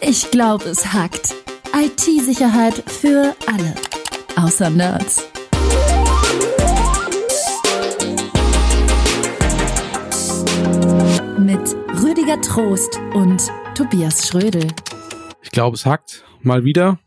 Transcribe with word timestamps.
Ich 0.00 0.30
glaube, 0.30 0.64
es 0.64 0.92
hackt. 0.92 1.34
IT-Sicherheit 1.74 2.84
für 2.86 3.34
alle. 3.46 3.74
Außer 4.36 4.70
Nerds. 4.70 5.26
Mit 11.38 11.76
Rüdiger 12.02 12.40
Trost 12.40 13.00
und 13.14 13.50
Tobias 13.74 14.28
Schrödel. 14.28 14.68
Ich 15.42 15.50
glaube, 15.50 15.74
es 15.74 15.84
hackt. 15.84 16.24
Mal 16.42 16.64
wieder. 16.64 16.98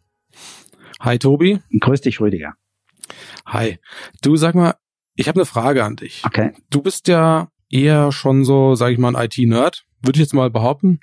Hi, 1.00 1.18
Tobi. 1.18 1.62
Grüß 1.80 2.02
dich, 2.02 2.20
Rüdiger. 2.20 2.56
Hi. 3.46 3.80
Du 4.22 4.36
sag 4.36 4.54
mal, 4.54 4.76
ich 5.16 5.30
habe 5.30 5.40
eine 5.40 5.46
Frage 5.46 5.86
an 5.86 5.96
dich. 5.96 6.24
Okay. 6.26 6.54
Du 6.70 6.82
bist 6.82 7.08
ja 7.08 7.48
eher 7.70 8.12
schon 8.12 8.44
so, 8.44 8.76
sage 8.76 8.94
ich 8.94 9.00
mal, 9.00 9.16
ein 9.16 9.26
IT-Nerd, 9.26 9.86
würde 10.02 10.18
ich 10.18 10.22
jetzt 10.22 10.34
mal 10.34 10.50
behaupten. 10.50 11.00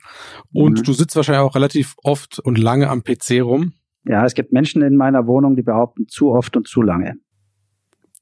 Und 0.52 0.78
mhm. 0.78 0.82
du 0.82 0.92
sitzt 0.92 1.16
wahrscheinlich 1.16 1.42
auch 1.42 1.54
relativ 1.54 1.94
oft 2.02 2.38
und 2.38 2.58
lange 2.58 2.88
am 2.88 3.02
PC 3.02 3.42
rum. 3.42 3.72
Ja, 4.04 4.24
es 4.24 4.34
gibt 4.34 4.52
Menschen 4.52 4.82
in 4.82 4.96
meiner 4.96 5.26
Wohnung, 5.26 5.56
die 5.56 5.62
behaupten 5.62 6.08
zu 6.08 6.30
oft 6.30 6.56
und 6.56 6.66
zu 6.66 6.82
lange. 6.82 7.14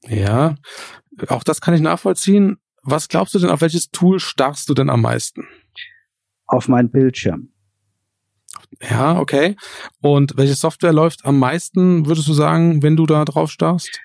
Ja, 0.07 0.55
auch 1.29 1.43
das 1.43 1.61
kann 1.61 1.73
ich 1.73 1.81
nachvollziehen. 1.81 2.57
Was 2.83 3.07
glaubst 3.07 3.33
du 3.35 3.39
denn, 3.39 3.49
auf 3.49 3.61
welches 3.61 3.91
Tool 3.91 4.19
starrst 4.19 4.69
du 4.69 4.73
denn 4.73 4.89
am 4.89 5.01
meisten? 5.01 5.45
Auf 6.45 6.67
meinen 6.67 6.89
Bildschirm. 6.89 7.49
Ja, 8.81 9.19
okay. 9.19 9.55
Und 10.01 10.37
welche 10.37 10.55
Software 10.55 10.93
läuft 10.93 11.25
am 11.25 11.39
meisten, 11.39 12.05
würdest 12.05 12.27
du 12.27 12.33
sagen, 12.33 12.83
wenn 12.83 12.95
du 12.95 13.05
da 13.05 13.25
drauf 13.25 13.51
starrst? 13.51 13.99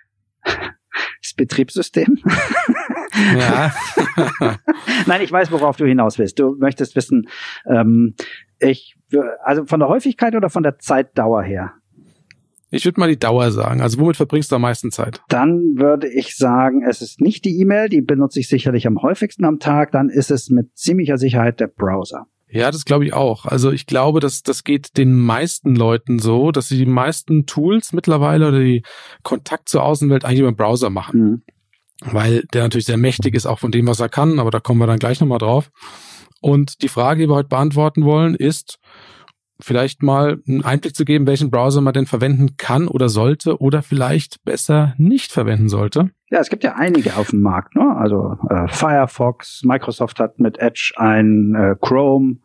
Das 0.45 1.35
Betriebssystem. 1.37 2.19
Ja. 3.15 3.73
Nein, 5.07 5.23
ich 5.23 5.33
weiß, 5.33 5.51
worauf 5.53 5.77
du 5.77 5.87
hinaus 5.87 6.19
willst. 6.19 6.39
Du 6.39 6.57
möchtest 6.59 6.97
wissen, 6.97 7.29
ähm, 7.67 8.15
ich, 8.59 8.97
also 9.45 9.67
von 9.67 9.81
der 9.81 9.89
Häufigkeit 9.89 10.35
oder 10.35 10.51
von 10.51 10.63
der 10.63 10.79
Zeitdauer 10.79 11.43
her? 11.43 11.73
Ich 12.75 12.87
würde 12.87 12.99
mal 12.99 13.09
die 13.09 13.19
Dauer 13.19 13.51
sagen. 13.51 13.83
Also 13.83 13.99
womit 14.01 14.17
verbringst 14.17 14.51
du 14.51 14.57
am 14.57 14.63
meisten 14.63 14.91
Zeit? 14.91 15.21
Dann 15.29 15.77
würde 15.77 16.09
ich 16.09 16.37
sagen, 16.37 16.83
es 16.89 17.03
ist 17.03 17.21
nicht 17.21 17.45
die 17.45 17.61
E-Mail, 17.61 17.91
die 17.91 18.01
benutze 18.01 18.41
ich 18.41 18.49
sicherlich 18.49 18.87
am 18.87 19.03
häufigsten 19.03 19.45
am 19.45 19.59
Tag. 19.59 19.93
Dann 19.93 20.09
ist 20.09 20.31
es 20.31 20.49
mit 20.49 20.75
ziemlicher 20.75 21.19
Sicherheit 21.19 21.61
der 21.61 21.67
Browser. 21.67 22.27
Ja, 22.49 22.71
das 22.71 22.87
glaube 22.87 23.05
ich 23.05 23.13
auch. 23.13 23.45
Also 23.45 23.73
ich 23.73 23.87
glaube, 23.87 24.21
dass 24.21 24.43
das 24.43 24.65
geht 24.65 24.97
den 24.97 25.15
meisten 25.15 25.75
Leuten 25.75 26.19
so, 26.19 26.51
dass 26.51 26.69
sie 26.69 26.79
die 26.79 26.87
meisten 26.87 27.45
Tools 27.45 27.93
mittlerweile 27.93 28.49
oder 28.49 28.61
die 28.61 28.83
Kontakt 29.23 29.69
zur 29.69 29.83
Außenwelt 29.83 30.25
eigentlich 30.25 30.41
über 30.41 30.53
den 30.53 30.57
Browser 30.57 30.89
machen. 30.89 31.21
Mhm 31.21 31.43
weil 32.11 32.45
der 32.53 32.63
natürlich 32.63 32.87
sehr 32.87 32.97
mächtig 32.97 33.35
ist, 33.35 33.47
auch 33.47 33.59
von 33.59 33.73
dem, 33.73 33.87
was 33.87 34.01
er 34.01 34.09
kann, 34.09 34.39
aber 34.39 34.51
da 34.51 34.61
kommen 34.61 34.81
wir 34.81 34.87
dann 34.87 34.99
gleich 34.99 35.21
nochmal 35.21 35.39
drauf. 35.39 35.71
Und 36.41 36.83
die 36.83 36.89
Frage, 36.89 37.23
die 37.23 37.29
wir 37.29 37.37
heute 37.37 37.49
beantworten 37.49 38.05
wollen, 38.05 38.35
ist, 38.35 38.79
vielleicht 39.63 40.03
mal 40.03 40.41
einen 40.47 40.65
Einblick 40.65 40.95
zu 40.95 41.05
geben, 41.05 41.27
welchen 41.27 41.51
Browser 41.51 41.81
man 41.81 41.95
denn 41.95 42.07
verwenden 42.07 42.57
kann 42.57 42.89
oder 42.89 43.09
sollte 43.09 43.61
oder 43.61 43.83
vielleicht 43.83 44.45
besser 44.45 44.95
nicht 44.99 45.33
verwenden 45.33 45.69
sollte. 45.69 46.11
Ja, 46.31 46.41
es 46.41 46.51
gibt 46.51 46.65
ja 46.65 46.75
einige 46.75 47.17
auf 47.17 47.31
dem 47.31 47.43
Markt, 47.43 47.77
ne? 47.77 47.97
Also 47.97 48.37
äh, 48.51 48.69
Firefox, 48.69 49.63
Microsoft 49.65 50.19
hat 50.19 50.39
mit 50.39 50.59
Edge 50.59 50.93
ein 50.97 51.55
äh, 51.55 51.77
Chrome. 51.81 52.39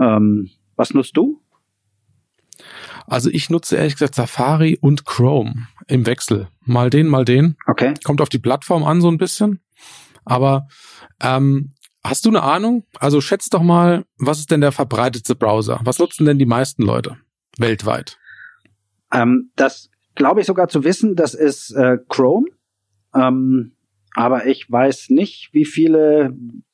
Ähm, 0.00 0.50
was 0.76 0.92
nutzt 0.92 1.16
du? 1.16 1.40
Also 3.10 3.28
ich 3.28 3.50
nutze 3.50 3.76
ehrlich 3.76 3.94
gesagt 3.94 4.14
Safari 4.14 4.78
und 4.80 5.04
Chrome 5.04 5.66
im 5.88 6.06
Wechsel. 6.06 6.46
Mal 6.64 6.90
den, 6.90 7.08
mal 7.08 7.24
den. 7.24 7.56
Okay. 7.66 7.94
Kommt 8.04 8.20
auf 8.20 8.28
die 8.28 8.38
Plattform 8.38 8.84
an 8.84 9.00
so 9.00 9.08
ein 9.10 9.18
bisschen. 9.18 9.60
Aber 10.24 10.68
ähm, 11.20 11.72
hast 12.04 12.24
du 12.24 12.28
eine 12.28 12.44
Ahnung? 12.44 12.84
Also 13.00 13.20
schätz 13.20 13.48
doch 13.48 13.62
mal, 13.62 14.04
was 14.16 14.38
ist 14.38 14.52
denn 14.52 14.60
der 14.60 14.70
verbreitetste 14.70 15.34
Browser? 15.34 15.80
Was 15.82 15.98
nutzen 15.98 16.24
denn 16.24 16.38
die 16.38 16.46
meisten 16.46 16.84
Leute 16.84 17.16
weltweit? 17.58 18.16
Ähm, 19.12 19.50
das 19.56 19.90
glaube 20.14 20.42
ich 20.42 20.46
sogar 20.46 20.68
zu 20.68 20.84
wissen, 20.84 21.16
das 21.16 21.34
ist 21.34 21.72
äh, 21.72 21.98
Chrome. 22.08 22.46
Ähm, 23.12 23.72
aber 24.14 24.46
ich 24.46 24.70
weiß 24.70 25.10
nicht, 25.10 25.48
wie 25.52 25.64
viele 25.64 26.32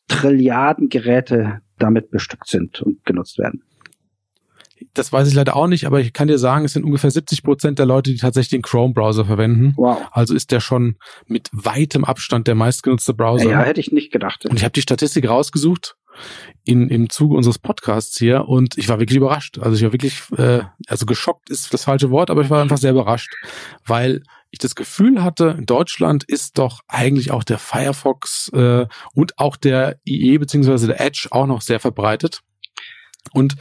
Trilliarden 0.09 0.91
Geräte 0.91 1.63
damit 1.79 2.11
bestückt 2.11 2.49
sind 2.49 2.83
und 2.83 3.07
genutzt 3.07 3.39
werden. 3.39 3.63
Das 4.95 5.13
weiß 5.13 5.29
ich 5.29 5.35
leider 5.35 5.57
auch 5.57 5.67
nicht, 5.67 5.87
aber 5.87 6.01
ich 6.01 6.13
kann 6.13 6.29
dir 6.29 6.39
sagen, 6.39 6.65
es 6.65 6.73
sind 6.73 6.85
ungefähr 6.85 7.11
70 7.11 7.43
Prozent 7.43 7.79
der 7.79 7.87
Leute, 7.87 8.11
die 8.11 8.19
tatsächlich 8.19 8.51
den 8.51 8.63
Chrome-Browser 8.63 9.25
verwenden. 9.25 9.75
Wow. 9.77 10.03
Also 10.11 10.35
ist 10.35 10.53
der 10.53 10.61
schon 10.61 10.97
mit 11.27 11.49
weitem 11.53 12.05
Abstand 12.05 12.47
der 12.47 12.55
meistgenutzte 12.55 13.15
Browser. 13.15 13.51
Ja, 13.51 13.63
hätte 13.63 13.81
ich 13.81 13.93
nicht 13.93 14.13
gedacht. 14.13 14.47
Und 14.47 14.57
ich 14.57 14.65
habe 14.65 14.73
die 14.73 14.83
Statistik 14.83 15.29
rausgesucht 15.29 15.97
in, 16.65 16.89
im 16.89 17.11
Zuge 17.11 17.37
unseres 17.37 17.59
Podcasts 17.59 18.19
hier 18.19 18.49
und 18.49 18.77
ich 18.79 18.89
war 18.89 18.99
wirklich 18.99 19.17
überrascht. 19.17 19.59
Also 19.59 19.77
ich 19.77 19.83
war 19.83 19.93
wirklich, 19.93 20.23
äh, 20.37 20.63
also 20.89 21.07
geschockt 21.07 21.51
ist 21.51 21.73
das 21.73 21.85
falsche 21.85 22.11
Wort, 22.11 22.31
aber 22.31 22.43
ich 22.43 22.51
war 22.51 22.63
einfach 22.63 22.79
sehr 22.79 22.93
überrascht, 22.93 23.35
weil 23.85 24.23
ich 24.51 24.59
das 24.59 24.75
Gefühl 24.75 25.23
hatte, 25.23 25.55
in 25.59 25.67
Deutschland 25.67 26.25
ist 26.25 26.59
doch 26.59 26.81
eigentlich 26.89 27.31
auch 27.31 27.45
der 27.45 27.59
Firefox 27.59 28.51
äh, 28.55 28.87
und 29.15 29.39
auch 29.39 29.57
der 29.57 29.99
IE 30.07 30.39
beziehungsweise 30.39 30.87
der 30.87 31.01
Edge 31.01 31.29
auch 31.31 31.47
noch 31.47 31.61
sehr 31.61 31.81
verbreitet. 31.81 32.41
Und 33.33 33.57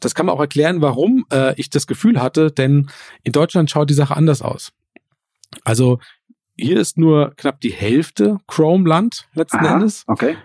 das 0.00 0.14
kann 0.14 0.26
man 0.26 0.34
auch 0.34 0.40
erklären, 0.40 0.80
warum 0.80 1.24
äh, 1.32 1.54
ich 1.60 1.70
das 1.70 1.86
Gefühl 1.86 2.20
hatte, 2.20 2.50
denn 2.50 2.90
in 3.22 3.32
Deutschland 3.32 3.70
schaut 3.70 3.90
die 3.90 3.94
Sache 3.94 4.16
anders 4.16 4.42
aus. 4.42 4.72
Also 5.64 5.98
hier 6.56 6.78
ist 6.78 6.98
nur 6.98 7.34
knapp 7.36 7.60
die 7.60 7.72
Hälfte 7.72 8.38
Chrome-Land 8.46 9.28
letzten 9.34 9.58
Aha, 9.58 9.74
Endes. 9.74 10.04
Okay. 10.06 10.36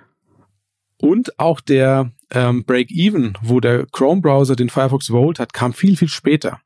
Und 0.98 1.38
auch 1.40 1.60
der 1.60 2.12
ähm, 2.32 2.64
Break-Even, 2.66 3.38
wo 3.42 3.60
der 3.60 3.86
Chrome-Browser 3.88 4.56
den 4.56 4.70
Firefox 4.70 5.10
überholt 5.10 5.40
hat, 5.40 5.54
kam 5.54 5.74
viel, 5.74 5.98
viel 5.98 6.08
später. 6.08 6.62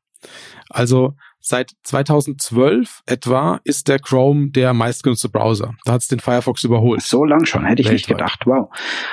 Also 0.68 1.14
Seit 1.42 1.72
2012 1.84 3.02
etwa 3.06 3.60
ist 3.64 3.88
der 3.88 3.98
Chrome 3.98 4.50
der 4.50 4.74
meistgenutzte 4.74 5.30
Browser. 5.30 5.74
Da 5.84 5.92
hat 5.92 6.02
es 6.02 6.08
den 6.08 6.20
Firefox 6.20 6.64
überholt. 6.64 7.00
So 7.00 7.24
lang 7.24 7.46
schon, 7.46 7.64
hätte 7.64 7.80
ich 7.80 7.88
Weltweit. 7.88 7.92
nicht 7.92 8.08
gedacht. 8.08 8.46
Wow. 8.46 8.68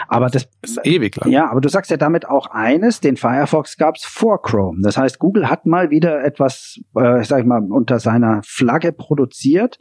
Aber 0.09 0.29
das, 0.29 0.49
das 0.61 0.71
ist 0.71 0.85
ewig 0.85 1.15
lang. 1.15 1.31
Ja, 1.31 1.49
aber 1.49 1.61
du 1.61 1.69
sagst 1.69 1.89
ja 1.89 1.97
damit 1.97 2.27
auch 2.27 2.47
eines, 2.47 2.99
den 2.99 3.15
Firefox 3.15 3.77
gab 3.77 3.95
es 3.95 4.03
vor 4.03 4.41
Chrome. 4.41 4.79
Das 4.81 4.97
heißt, 4.97 5.19
Google 5.19 5.49
hat 5.49 5.65
mal 5.65 5.89
wieder 5.89 6.23
etwas, 6.23 6.79
äh, 6.95 7.23
sag 7.23 7.39
ich 7.39 7.45
mal, 7.45 7.61
unter 7.69 7.99
seiner 7.99 8.41
Flagge 8.43 8.91
produziert, 8.91 9.79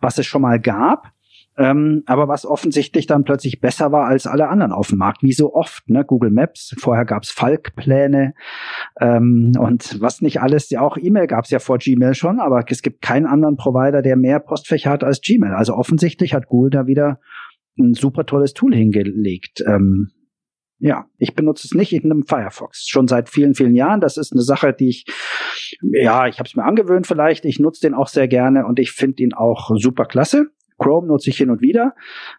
was 0.00 0.18
es 0.18 0.26
schon 0.26 0.42
mal 0.42 0.60
gab 0.60 1.12
ähm, 1.58 2.04
aber 2.06 2.28
was 2.28 2.46
offensichtlich 2.46 3.06
dann 3.06 3.24
plötzlich 3.24 3.60
besser 3.60 3.90
war 3.90 4.06
als 4.06 4.26
alle 4.26 4.48
anderen 4.48 4.72
auf 4.72 4.88
dem 4.88 4.98
Markt, 4.98 5.22
wie 5.24 5.32
so 5.32 5.54
oft. 5.54 5.90
Ne? 5.90 6.04
Google 6.04 6.30
Maps, 6.30 6.74
vorher 6.78 7.04
gab's 7.04 7.30
Falk-Pläne 7.30 8.34
ähm, 9.00 9.52
und 9.58 10.00
was 10.00 10.22
nicht 10.22 10.40
alles, 10.40 10.72
auch 10.76 10.96
E-Mail 10.96 11.26
gab's 11.26 11.50
ja 11.50 11.58
vor 11.58 11.78
Gmail 11.78 12.14
schon, 12.14 12.38
aber 12.38 12.64
es 12.68 12.82
gibt 12.82 13.02
keinen 13.02 13.26
anderen 13.26 13.56
Provider, 13.56 14.02
der 14.02 14.16
mehr 14.16 14.38
Postfächer 14.38 14.90
hat 14.90 15.02
als 15.02 15.20
Gmail. 15.20 15.52
Also 15.52 15.74
offensichtlich 15.74 16.32
hat 16.32 16.46
Google 16.46 16.70
da 16.70 16.86
wieder 16.86 17.18
ein 17.76 17.94
super 17.94 18.24
tolles 18.24 18.54
Tool 18.54 18.74
hingelegt. 18.74 19.62
Ähm, 19.66 20.10
ja, 20.80 21.06
ich 21.18 21.34
benutze 21.34 21.66
es 21.66 21.74
nicht 21.74 21.92
in 21.92 22.04
einem 22.04 22.24
Firefox. 22.24 22.86
Schon 22.86 23.08
seit 23.08 23.28
vielen, 23.28 23.54
vielen 23.54 23.74
Jahren. 23.74 24.00
Das 24.00 24.16
ist 24.16 24.32
eine 24.32 24.42
Sache, 24.42 24.72
die 24.72 24.88
ich, 24.88 25.06
ja, 25.82 26.28
ich 26.28 26.38
habe 26.38 26.48
es 26.48 26.54
mir 26.54 26.64
angewöhnt 26.64 27.08
vielleicht. 27.08 27.44
Ich 27.44 27.58
nutze 27.58 27.80
den 27.80 27.94
auch 27.94 28.06
sehr 28.06 28.28
gerne 28.28 28.64
und 28.64 28.78
ich 28.78 28.92
finde 28.92 29.24
ihn 29.24 29.34
auch 29.34 29.70
super 29.74 30.04
klasse. 30.04 30.52
Chrome 30.78 31.08
nutze 31.08 31.30
ich 31.30 31.36
hin 31.36 31.50
und 31.50 31.60
wieder, 31.60 31.94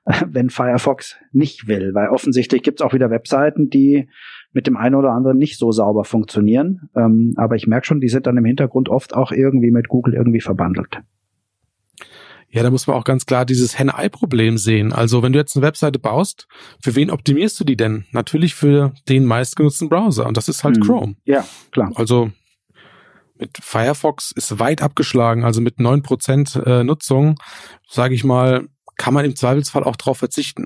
wenn 0.28 0.50
Firefox 0.50 1.18
nicht 1.32 1.68
will, 1.68 1.94
weil 1.94 2.10
offensichtlich 2.10 2.64
gibt 2.64 2.80
es 2.80 2.86
auch 2.86 2.94
wieder 2.94 3.10
Webseiten, 3.10 3.70
die 3.70 4.10
mit 4.52 4.66
dem 4.66 4.78
einen 4.78 4.96
oder 4.96 5.12
anderen 5.12 5.38
nicht 5.38 5.58
so 5.58 5.72
sauber 5.72 6.06
funktionieren. 6.06 6.90
Ähm, 6.96 7.34
aber 7.38 7.56
ich 7.56 7.68
merke 7.68 7.86
schon, 7.86 8.02
die 8.02 8.10
sind 8.10 8.26
dann 8.26 8.38
im 8.38 8.46
Hintergrund 8.46 8.90
oft 8.90 9.14
auch 9.14 9.32
irgendwie 9.32 9.72
mit 9.72 9.90
Google 9.90 10.16
irgendwie 10.16 10.42
verbandelt. 10.42 11.00
Ja, 12.52 12.64
da 12.64 12.72
muss 12.72 12.88
man 12.88 12.96
auch 12.96 13.04
ganz 13.04 13.28
klar 13.28 13.46
dieses 13.46 13.78
Henne-Ei-Problem 13.78 14.58
sehen. 14.58 14.92
Also 14.92 15.22
wenn 15.22 15.34
du 15.34 15.40
jetzt 15.40 15.56
eine 15.56 15.66
Webseite 15.66 16.00
baust, 16.00 16.48
für 16.82 16.96
wen 16.96 17.12
optimierst 17.12 17.60
du 17.60 17.64
die 17.64 17.76
denn? 17.76 18.06
Natürlich 18.12 18.56
für 18.56 18.94
den 19.08 19.26
meistgenutzten 19.26 19.88
Browser 19.88 20.26
und 20.26 20.36
das 20.36 20.50
ist 20.50 20.64
halt 20.64 20.78
hm. 20.78 20.84
Chrome. 20.84 21.16
Ja, 21.26 21.46
klar. 21.72 21.92
Also 21.94 22.32
mit 23.40 23.58
Firefox 23.62 24.32
ist 24.32 24.60
weit 24.60 24.82
abgeschlagen, 24.82 25.44
also 25.44 25.62
mit 25.62 25.80
neun 25.80 26.04
Prozent 26.04 26.56
äh, 26.66 26.84
Nutzung, 26.84 27.36
sage 27.88 28.14
ich 28.14 28.24
mal, 28.24 28.68
kann 29.00 29.14
man 29.14 29.26
im 29.26 29.36
Zweifelsfall 29.36 29.84
auch 29.86 29.96
darauf 29.96 30.18
verzichten, 30.18 30.66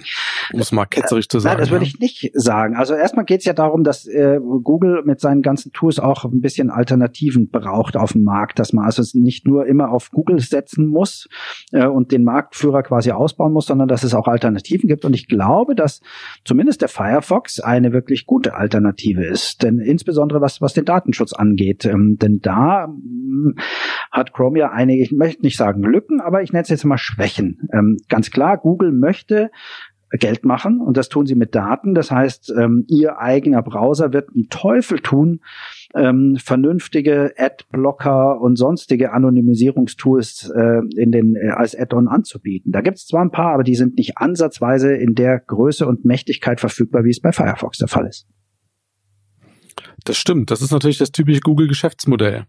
um 0.52 0.60
es 0.60 0.72
mal 0.72 0.86
ketzerisch 0.86 1.30
zu 1.30 1.40
sagen. 1.40 1.58
Nein, 1.58 1.62
das 1.62 1.72
würde 1.72 1.86
ich 1.86 2.00
nicht 2.00 2.32
sagen. 2.34 2.76
Also 2.76 2.96
erstmal 2.96 3.26
geht 3.26 3.40
es 3.40 3.46
ja 3.46 3.54
darum, 3.54 3.84
dass 3.84 4.08
äh, 4.08 4.40
Google 4.64 5.04
mit 5.06 5.22
seinen 5.22 5.44
ganzen 5.44 5.72
Tools 5.72 6.00
auch 6.00 6.26
ein 6.26 6.42
bisschen 6.42 6.72
Alternativen 6.72 7.50
braucht 7.50 7.96
auf 7.96 8.14
dem 8.14 8.24
Markt, 8.24 8.58
dass 8.58 8.74
man 8.74 8.86
also 8.86 9.04
nicht 9.18 9.46
nur 9.48 9.68
immer 9.68 9.92
auf 9.92 10.10
Google 10.10 10.40
setzen 10.40 10.88
muss 10.88 11.30
äh, 11.72 11.86
und 11.86 12.12
den 12.12 12.24
Marktführer 12.24 12.82
quasi 12.82 13.12
ausbauen 13.12 13.54
muss, 13.54 13.68
sondern 13.68 13.88
dass 13.88 14.04
es 14.04 14.16
auch 14.16 14.28
Alternativen 14.28 14.88
gibt. 14.90 15.06
Und 15.06 15.14
ich 15.14 15.28
glaube, 15.28 15.76
dass 15.76 16.02
zumindest 16.44 16.82
der 16.82 16.90
Firefox 16.90 17.60
eine 17.60 17.94
wirklich 17.94 18.26
gute 18.26 18.56
Alternative 18.56 19.24
ist. 19.24 19.62
Denn 19.62 19.78
insbesondere 19.78 20.42
was, 20.42 20.60
was 20.60 20.74
den 20.74 20.86
Datenschutz 20.86 21.34
angeht. 21.34 21.86
Ähm, 21.86 22.18
denn 22.20 22.40
da 22.42 22.86
ähm, 22.86 23.56
hat 24.12 24.34
Chrome 24.34 24.60
ja 24.60 24.72
einige, 24.72 25.04
ich 25.04 25.12
möchte 25.12 25.44
nicht 25.44 25.58
sagen 25.58 25.84
Lücken, 25.84 26.20
aber 26.20 26.42
ich 26.42 26.52
nenne 26.52 26.64
es 26.64 26.70
jetzt 26.70 26.84
mal 26.84 26.98
Schwächen. 26.98 27.70
Ähm, 27.72 27.98
ganz 28.10 28.23
klar, 28.32 28.58
Google 28.58 28.92
möchte 28.92 29.52
Geld 30.20 30.46
machen 30.46 30.80
und 30.80 30.96
das 30.96 31.10
tun 31.10 31.26
sie 31.26 31.34
mit 31.34 31.56
Daten. 31.56 31.96
Das 31.96 32.12
heißt, 32.12 32.54
ähm, 32.58 32.86
ihr 32.88 33.18
eigener 33.18 33.64
Browser 33.64 34.14
wird 34.14 34.30
einen 34.30 34.48
Teufel 34.50 35.00
tun, 35.00 35.42
ähm, 35.96 36.38
vernünftige 36.38 37.34
Adblocker 37.36 38.40
und 38.40 38.56
sonstige 38.56 39.12
Anonymisierungstools 39.12 40.52
äh, 40.56 40.82
in 40.96 41.12
den 41.12 41.36
äh, 41.36 41.50
als 41.50 41.76
Add-on 41.76 42.08
anzubieten. 42.08 42.72
Da 42.72 42.82
gibt 42.82 43.00
es 43.00 43.08
zwar 43.08 43.26
ein 43.26 43.32
paar, 43.32 43.54
aber 43.54 43.64
die 43.64 43.76
sind 43.76 43.98
nicht 43.98 44.18
ansatzweise 44.18 44.94
in 44.94 45.16
der 45.16 45.40
Größe 45.40 45.88
und 45.88 46.06
Mächtigkeit 46.06 46.60
verfügbar, 46.60 47.04
wie 47.04 47.10
es 47.10 47.20
bei 47.20 47.32
Firefox 47.32 47.80
der 47.80 47.88
Fall 47.88 48.06
ist. 48.06 48.28
Das 50.04 50.18
stimmt. 50.18 50.52
Das 50.52 50.62
ist 50.62 50.72
natürlich 50.72 51.00
das 51.00 51.12
typische 51.12 51.40
Google-Geschäftsmodell. 51.40 52.46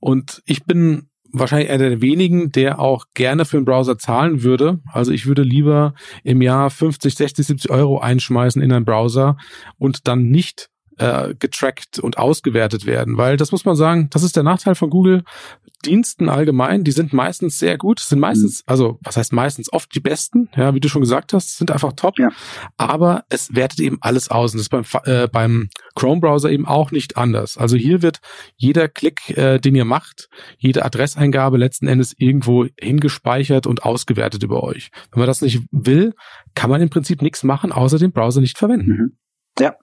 Und 0.00 0.42
ich 0.44 0.64
bin 0.64 1.08
wahrscheinlich 1.38 1.70
einer 1.70 1.88
der 1.88 2.00
wenigen, 2.00 2.52
der 2.52 2.78
auch 2.78 3.06
gerne 3.14 3.44
für 3.44 3.56
einen 3.56 3.66
Browser 3.66 3.98
zahlen 3.98 4.42
würde. 4.42 4.80
Also 4.92 5.12
ich 5.12 5.26
würde 5.26 5.42
lieber 5.42 5.94
im 6.24 6.42
Jahr 6.42 6.70
50, 6.70 7.14
60, 7.14 7.46
70 7.46 7.70
Euro 7.70 7.98
einschmeißen 7.98 8.62
in 8.62 8.72
einen 8.72 8.84
Browser 8.84 9.36
und 9.78 10.08
dann 10.08 10.28
nicht 10.30 10.68
äh, 10.98 11.34
getrackt 11.38 11.98
und 11.98 12.18
ausgewertet 12.18 12.86
werden, 12.86 13.16
weil 13.18 13.36
das 13.36 13.52
muss 13.52 13.64
man 13.64 13.76
sagen, 13.76 14.08
das 14.10 14.22
ist 14.22 14.36
der 14.36 14.42
Nachteil 14.42 14.74
von 14.74 14.90
Google. 14.90 15.24
Diensten 15.86 16.28
allgemein, 16.28 16.84
die 16.84 16.90
sind 16.90 17.12
meistens 17.12 17.58
sehr 17.58 17.78
gut, 17.78 18.00
sind 18.00 18.18
meistens, 18.18 18.58
mhm. 18.58 18.64
also 18.66 18.98
was 19.02 19.16
heißt 19.16 19.32
meistens, 19.32 19.72
oft 19.72 19.94
die 19.94 20.00
besten, 20.00 20.48
ja, 20.56 20.74
wie 20.74 20.80
du 20.80 20.88
schon 20.88 21.00
gesagt 21.00 21.32
hast, 21.32 21.56
sind 21.56 21.70
einfach 21.70 21.92
top, 21.92 22.18
ja. 22.18 22.30
aber 22.76 23.24
es 23.28 23.54
wertet 23.54 23.80
eben 23.80 23.98
alles 24.00 24.30
aus 24.30 24.52
und 24.52 24.58
das 24.58 24.66
ist 24.66 24.70
beim, 24.70 24.84
äh, 25.04 25.28
beim 25.28 25.68
Chrome-Browser 25.94 26.50
eben 26.50 26.66
auch 26.66 26.90
nicht 26.90 27.16
anders. 27.16 27.56
Also 27.56 27.76
hier 27.76 28.02
wird 28.02 28.20
jeder 28.56 28.88
Klick, 28.88 29.30
äh, 29.30 29.58
den 29.58 29.74
ihr 29.74 29.84
macht, 29.84 30.28
jede 30.58 30.84
Adresseingabe 30.84 31.56
letzten 31.56 31.86
Endes 31.86 32.14
irgendwo 32.18 32.66
hingespeichert 32.78 33.66
und 33.66 33.84
ausgewertet 33.84 34.42
über 34.42 34.62
euch. 34.64 34.90
Wenn 35.12 35.20
man 35.20 35.28
das 35.28 35.40
nicht 35.40 35.62
will, 35.70 36.14
kann 36.54 36.70
man 36.70 36.80
im 36.80 36.90
Prinzip 36.90 37.22
nichts 37.22 37.44
machen, 37.44 37.72
außer 37.72 37.98
den 37.98 38.12
Browser 38.12 38.40
nicht 38.40 38.58
verwenden. 38.58 38.90
Mhm. 38.90 39.16
Ja, 39.58 39.74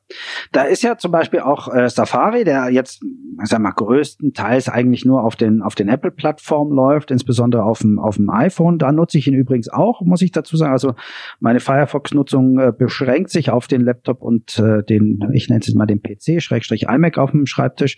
da 0.51 0.63
ist 0.63 0.83
ja 0.83 0.97
zum 0.97 1.11
Beispiel 1.11 1.39
auch 1.39 1.73
äh, 1.73 1.89
Safari, 1.89 2.43
der 2.43 2.69
jetzt, 2.69 3.01
sag 3.43 3.59
mal, 3.59 3.71
größtenteils 3.71 4.69
eigentlich 4.69 5.03
nur 5.03 5.23
auf 5.23 5.35
den 5.35 5.63
auf 5.63 5.73
den 5.73 5.87
Apple-Plattformen 5.87 6.71
läuft, 6.71 7.09
insbesondere 7.09 7.63
auf 7.63 7.79
dem 7.79 7.97
auf 7.97 8.17
dem 8.17 8.29
iPhone. 8.29 8.77
Da 8.77 8.91
nutze 8.91 9.17
ich 9.17 9.27
ihn 9.27 9.33
übrigens 9.33 9.69
auch, 9.69 10.01
muss 10.01 10.21
ich 10.21 10.31
dazu 10.31 10.57
sagen. 10.57 10.73
Also 10.73 10.93
meine 11.39 11.59
Firefox-Nutzung 11.59 12.59
äh, 12.59 12.71
beschränkt 12.77 13.31
sich 13.31 13.49
auf 13.49 13.67
den 13.67 13.81
Laptop 13.81 14.21
und 14.21 14.59
äh, 14.59 14.83
den, 14.83 15.27
ich 15.33 15.49
nenne 15.49 15.61
es 15.61 15.67
jetzt 15.67 15.75
mal 15.75 15.87
den 15.87 16.03
PC, 16.03 16.39
Schrägstrich 16.43 16.83
iMac 16.83 17.17
auf 17.17 17.31
dem 17.31 17.47
Schreibtisch. 17.47 17.95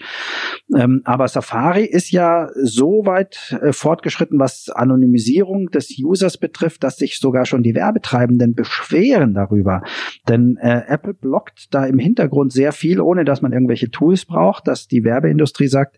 Ähm, 0.74 1.01
aber 1.04 1.27
Safari 1.27 1.83
ist 1.83 2.10
ja 2.12 2.48
so 2.56 3.01
weit 3.06 3.57
äh, 3.62 3.74
fortgeschritten, 3.74 4.39
was 4.39 4.69
Anonymisierung 4.69 5.68
des 5.72 5.94
Users 6.01 6.38
betrifft, 6.38 6.86
dass 6.86 6.95
sich 6.95 7.19
sogar 7.19 7.45
schon 7.45 7.63
die 7.63 7.75
Werbetreibenden 7.75 8.56
beschweren 8.56 9.33
darüber. 9.33 9.81
Denn 10.30 10.56
äh, 10.62 10.83
Apple 10.88 11.13
blockt 11.13 11.65
da 11.70 11.86
im 11.86 12.00
Hintergrund 12.00 12.54
sehr 12.54 12.72
viel, 12.72 13.02
ohne 13.02 13.26
dass 13.26 13.42
man 13.42 13.54
irgendwelche 13.54 13.90
Tools 13.90 14.26
braucht, 14.26 14.68
dass 14.68 14.88
die 14.88 15.04
Werbeindustrie 15.04 15.68
sagt, 15.68 15.98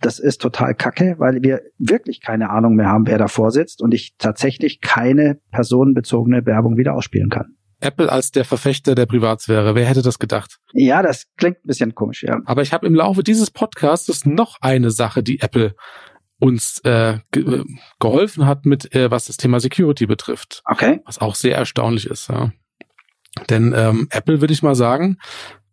das 0.00 0.18
ist 0.18 0.40
total 0.40 0.74
kacke, 0.74 1.16
weil 1.18 1.42
wir 1.42 1.62
wirklich 1.78 2.20
keine 2.20 2.50
Ahnung 2.50 2.74
mehr 2.74 2.88
haben, 2.88 3.06
wer 3.06 3.18
davor 3.18 3.50
sitzt 3.50 3.82
und 3.82 3.94
ich 3.94 4.14
tatsächlich 4.18 4.80
keine 4.80 5.38
personenbezogene 5.50 6.44
Werbung 6.46 6.76
wieder 6.76 6.94
ausspielen 6.94 7.30
kann. 7.30 7.56
Apple 7.80 8.10
als 8.10 8.30
der 8.30 8.44
Verfechter 8.44 8.94
der 8.94 9.06
Privatsphäre. 9.06 9.74
Wer 9.74 9.86
hätte 9.86 10.02
das 10.02 10.18
gedacht? 10.18 10.58
Ja, 10.72 11.02
das 11.02 11.26
klingt 11.36 11.58
ein 11.58 11.66
bisschen 11.66 11.94
komisch, 11.94 12.22
ja. 12.22 12.40
Aber 12.46 12.62
ich 12.62 12.72
habe 12.72 12.86
im 12.86 12.94
Laufe 12.94 13.22
dieses 13.22 13.50
Podcasts 13.50 14.24
noch 14.24 14.56
eine 14.60 14.90
Sache, 14.90 15.22
die 15.22 15.40
Apple 15.40 15.74
uns 16.38 16.80
äh, 16.84 17.18
ge 17.30 17.64
geholfen 18.00 18.46
hat 18.46 18.66
mit, 18.66 18.94
äh, 18.94 19.10
was 19.10 19.26
das 19.26 19.36
Thema 19.36 19.60
Security 19.60 20.06
betrifft. 20.06 20.62
Okay. 20.64 21.00
Was 21.04 21.18
auch 21.18 21.34
sehr 21.34 21.56
erstaunlich 21.56 22.06
ist. 22.06 22.28
Ja. 22.28 22.52
Denn 23.50 23.74
ähm, 23.76 24.08
Apple, 24.10 24.40
würde 24.40 24.52
ich 24.52 24.62
mal 24.62 24.74
sagen, 24.74 25.18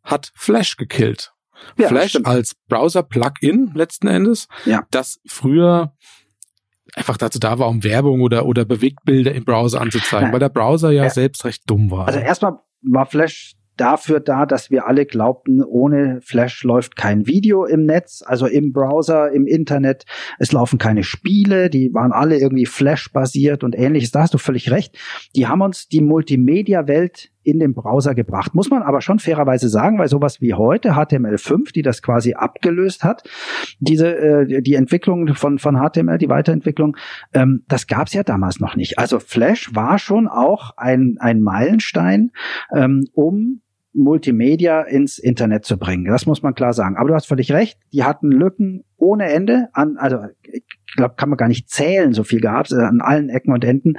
hat 0.04 0.32
Flash 0.36 0.78
gekillt. 0.78 1.34
Ja, 1.78 1.90
Flash 1.90 2.18
als 2.24 2.56
Browser-Plugin 2.68 3.72
letzten 3.76 4.08
Endes, 4.08 4.48
ja. 4.66 4.84
das 4.90 5.20
früher 5.28 5.94
einfach 6.96 7.18
dazu 7.18 7.40
da 7.40 7.60
war, 7.60 7.70
um 7.70 7.84
Werbung 7.84 8.22
oder, 8.22 8.46
oder 8.46 8.66
Bewegtbilder 8.66 9.34
im 9.34 9.46
Browser 9.46 9.80
anzuzeigen, 9.80 10.26
Nein. 10.26 10.34
weil 10.34 10.40
der 10.40 10.50
Browser 10.50 10.92
ja, 10.92 11.04
ja 11.04 11.10
selbst 11.10 11.46
recht 11.46 11.64
dumm 11.68 11.92
war. 11.92 12.08
Also 12.08 12.20
erstmal 12.20 12.60
war 12.82 13.06
Flash 13.06 13.56
dafür 13.78 14.20
da, 14.20 14.46
dass 14.46 14.70
wir 14.70 14.88
alle 14.88 15.06
glaubten, 15.06 15.64
ohne 15.64 16.20
Flash 16.22 16.64
läuft 16.64 16.96
kein 16.96 17.26
Video 17.26 17.66
im 17.66 17.86
Netz, 17.86 18.22
also 18.26 18.46
im 18.46 18.74
Browser, 18.74 19.32
im 19.32 19.48
Internet. 19.48 20.06
Es 20.38 20.52
laufen 20.52 20.78
keine 20.78 21.04
Spiele, 21.04 21.70
die 21.70 21.94
waren 21.94 22.12
alle 22.12 22.38
irgendwie 22.38 22.66
Flash-basiert 22.66 23.64
und 23.64 23.76
ähnliches. 23.76 24.12
Da 24.12 24.22
hast 24.22 24.34
du 24.34 24.38
völlig 24.38 24.70
recht. 24.70 24.98
Die 25.36 25.48
haben 25.48 25.62
uns 25.62 25.88
die 25.88 26.02
Multimedia-Welt 26.02 27.32
in 27.44 27.60
den 27.60 27.74
Browser 27.74 28.16
gebracht. 28.16 28.54
Muss 28.54 28.70
man 28.70 28.84
aber 28.84 29.02
schon 29.02 29.20
fairerweise 29.20 29.70
sagen, 29.70 29.98
weil 29.98 30.08
sowas 30.08 30.42
wie 30.42 30.54
heute 30.54 30.94
HTML5, 30.94 31.74
die 31.74 31.82
das 31.82 32.02
quasi 32.02 32.34
abgelöst 32.34 33.04
hat, 33.04 33.28
diese 33.80 34.16
äh, 34.16 34.62
die 34.62 34.76
Entwicklung 34.76 35.34
von 35.36 35.58
von 35.58 35.76
HTML, 35.76 36.18
die 36.18 36.30
Weiterentwicklung, 36.30 36.98
ähm, 37.34 37.64
das 37.68 37.88
gab 37.88 38.08
es 38.08 38.14
ja 38.14 38.24
damals 38.24 38.60
noch 38.60 38.76
nicht. 38.76 39.00
Also 39.00 39.20
Flash 39.20 39.74
war 39.74 39.98
schon 39.98 40.28
auch 40.28 40.78
ein 40.78 41.18
ein 41.20 41.42
Meilenstein, 41.42 42.32
ähm, 42.76 43.06
um 43.14 43.62
Multimedia 43.94 44.82
ins 44.82 45.18
Internet 45.18 45.66
zu 45.66 45.78
bringen. 45.78 46.06
Das 46.06 46.26
muss 46.26 46.42
man 46.42 46.56
klar 46.56 46.74
sagen. 46.74 46.96
Aber 46.98 47.10
du 47.10 47.16
hast 47.16 47.28
völlig 47.28 47.52
recht, 47.52 47.78
die 47.92 48.04
hatten 48.04 48.32
Lücken 48.32 48.84
ohne 48.98 49.32
Ende 49.32 49.68
an, 49.74 49.98
also 49.98 50.18
ich 50.44 50.64
glaube, 50.96 51.16
kann 51.16 51.30
man 51.30 51.38
gar 51.38 51.48
nicht 51.48 51.70
zählen, 51.70 52.14
so 52.14 52.24
viel 52.24 52.42
gab 52.42 52.66
es 52.66 52.72
äh, 52.72 52.82
an 52.82 53.02
allen 53.02 53.30
Ecken 53.30 53.54
und 53.54 53.64
Enden. 53.64 53.94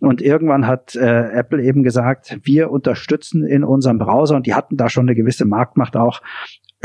Und 0.00 0.22
irgendwann 0.22 0.66
hat 0.66 0.94
äh, 0.96 1.30
Apple 1.30 1.62
eben 1.62 1.82
gesagt, 1.82 2.38
wir 2.42 2.70
unterstützen 2.70 3.44
in 3.44 3.64
unserem 3.64 3.98
Browser 3.98 4.36
und 4.36 4.46
die 4.46 4.54
hatten 4.54 4.76
da 4.76 4.88
schon 4.88 5.06
eine 5.06 5.16
gewisse 5.16 5.44
Marktmacht 5.44 5.96
auch 5.96 6.22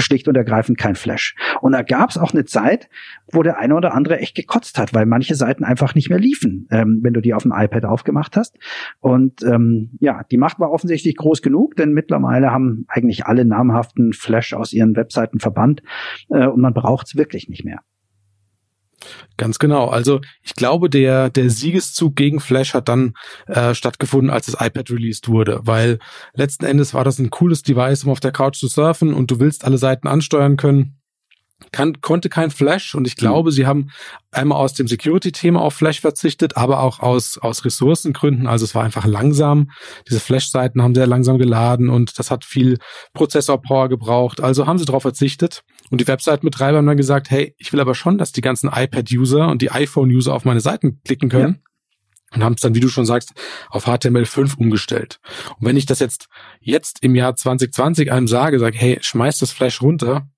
schlicht 0.02 0.28
und 0.28 0.36
ergreifend 0.36 0.78
kein 0.78 0.96
Flash. 0.96 1.36
Und 1.62 1.74
da 1.74 1.82
gab 1.82 2.10
es 2.10 2.18
auch 2.18 2.34
eine 2.34 2.46
Zeit, 2.46 2.90
wo 3.32 3.44
der 3.44 3.58
eine 3.58 3.76
oder 3.76 3.94
andere 3.94 4.20
echt 4.20 4.36
gekotzt 4.36 4.78
hat, 4.78 4.94
weil 4.94 5.06
manche 5.06 5.36
Seiten 5.36 5.64
einfach 5.64 5.96
nicht 5.96 6.10
mehr 6.10 6.20
liefen, 6.20 6.68
ähm, 6.72 7.00
wenn 7.02 7.14
du 7.14 7.22
die 7.22 7.34
auf 7.34 7.44
dem 7.44 7.54
iPad 7.56 7.86
aufgemacht 7.86 8.36
hast. 8.36 8.58
Und 9.00 9.44
ähm, 9.44 9.92
ja, 10.00 10.24
die 10.30 10.38
Macht 10.38 10.60
war 10.60 10.72
offensichtlich 10.72 11.16
groß 11.16 11.42
genug, 11.42 11.76
denn 11.76 11.94
mittlerweile 11.94 12.52
haben 12.52 12.86
eigentlich 12.88 13.26
alle 13.26 13.46
namhaften 13.46 14.14
Flash 14.14 14.54
aus 14.54 14.74
ihren 14.74 14.96
Webseiten 14.96 15.40
verbannt 15.40 15.82
äh, 16.30 16.48
und 16.48 16.62
man 16.62 16.74
braucht 16.74 17.08
es 17.08 17.16
wirklich 17.16 17.48
nicht 17.50 17.64
mehr. 17.64 17.82
Ganz 19.38 19.60
genau. 19.60 19.88
Also 19.88 20.22
ich 20.44 20.56
glaube, 20.56 20.90
der, 20.90 21.30
der 21.30 21.50
Siegeszug 21.50 22.16
gegen 22.16 22.40
Flash 22.40 22.74
hat 22.74 22.88
dann 22.88 23.14
äh, 23.48 23.74
stattgefunden, 23.74 24.30
als 24.30 24.46
das 24.46 24.56
iPad 24.60 24.92
released 24.92 25.28
wurde, 25.28 25.62
weil 25.64 26.00
letzten 26.34 26.66
Endes 26.66 26.94
war 26.94 27.04
das 27.04 27.20
ein 27.20 27.30
cooles 27.30 27.64
Device, 27.64 28.04
um 28.04 28.12
auf 28.12 28.20
der 28.20 28.32
Couch 28.32 28.58
zu 28.58 28.68
surfen 28.68 29.14
und 29.14 29.32
du 29.32 29.40
willst 29.40 29.66
alle 29.66 29.78
Seiten 29.78 30.08
ansteuern 30.08 30.58
können. 30.58 31.01
Kann, 31.72 32.02
konnte 32.02 32.30
kein 32.30 32.52
Flash 32.52 32.96
und 32.96 33.08
ich 33.08 33.16
glaube, 33.16 33.50
mhm. 33.50 33.54
sie 33.54 33.66
haben 33.66 33.92
einmal 34.32 34.58
aus 34.58 34.74
dem 34.74 34.88
Security-Thema 34.88 35.62
auf 35.62 35.74
Flash 35.74 36.02
verzichtet, 36.02 36.58
aber 36.58 36.82
auch 36.82 37.00
aus, 37.00 37.38
aus 37.38 37.66
Ressourcengründen. 37.66 38.48
Also 38.48 38.66
es 38.66 38.76
war 38.76 38.84
einfach 38.84 39.06
langsam. 39.06 39.72
Diese 40.10 40.20
Flash-Seiten 40.20 40.82
haben 40.82 40.96
sehr 40.96 41.08
langsam 41.08 41.38
geladen 41.38 41.90
und 41.90 42.18
das 42.18 42.32
hat 42.32 42.46
viel 42.46 42.78
Prozessor-Power 43.14 43.90
gebraucht. 43.90 44.42
Also 44.42 44.68
haben 44.68 44.80
sie 44.80 44.86
darauf 44.86 45.04
verzichtet. 45.04 45.64
Und 45.90 46.02
die 46.02 46.08
Webseitenbetreiber 46.08 46.78
haben 46.78 46.88
dann 46.88 46.98
gesagt, 46.98 47.30
hey, 47.30 47.54
ich 47.58 47.72
will 47.74 47.80
aber 47.80 47.96
schon, 47.96 48.18
dass 48.18 48.32
die 48.32 48.42
ganzen 48.42 48.70
iPad-User 48.74 49.48
und 49.48 49.62
die 49.62 49.72
iPhone-User 49.72 50.34
auf 50.34 50.46
meine 50.46 50.62
Seiten 50.62 51.02
klicken 51.04 51.30
können. 51.30 51.60
Ja. 51.60 51.72
Und 52.34 52.44
haben 52.46 52.54
es 52.54 52.62
dann, 52.62 52.76
wie 52.76 52.80
du 52.80 52.88
schon 52.88 53.06
sagst, 53.06 53.34
auf 53.70 53.88
HTML5 53.88 54.58
umgestellt. 54.58 55.20
Und 55.60 55.68
wenn 55.68 55.76
ich 55.76 55.86
das 55.86 56.00
jetzt, 56.00 56.28
jetzt 56.62 57.04
im 57.04 57.14
Jahr 57.14 57.36
2020 57.36 58.10
einem 58.10 58.30
sage, 58.30 58.58
sage, 58.58 58.78
hey, 58.78 59.00
schmeiß 59.02 59.40
das 59.40 59.52
Flash 59.52 59.82
runter, 59.82 60.30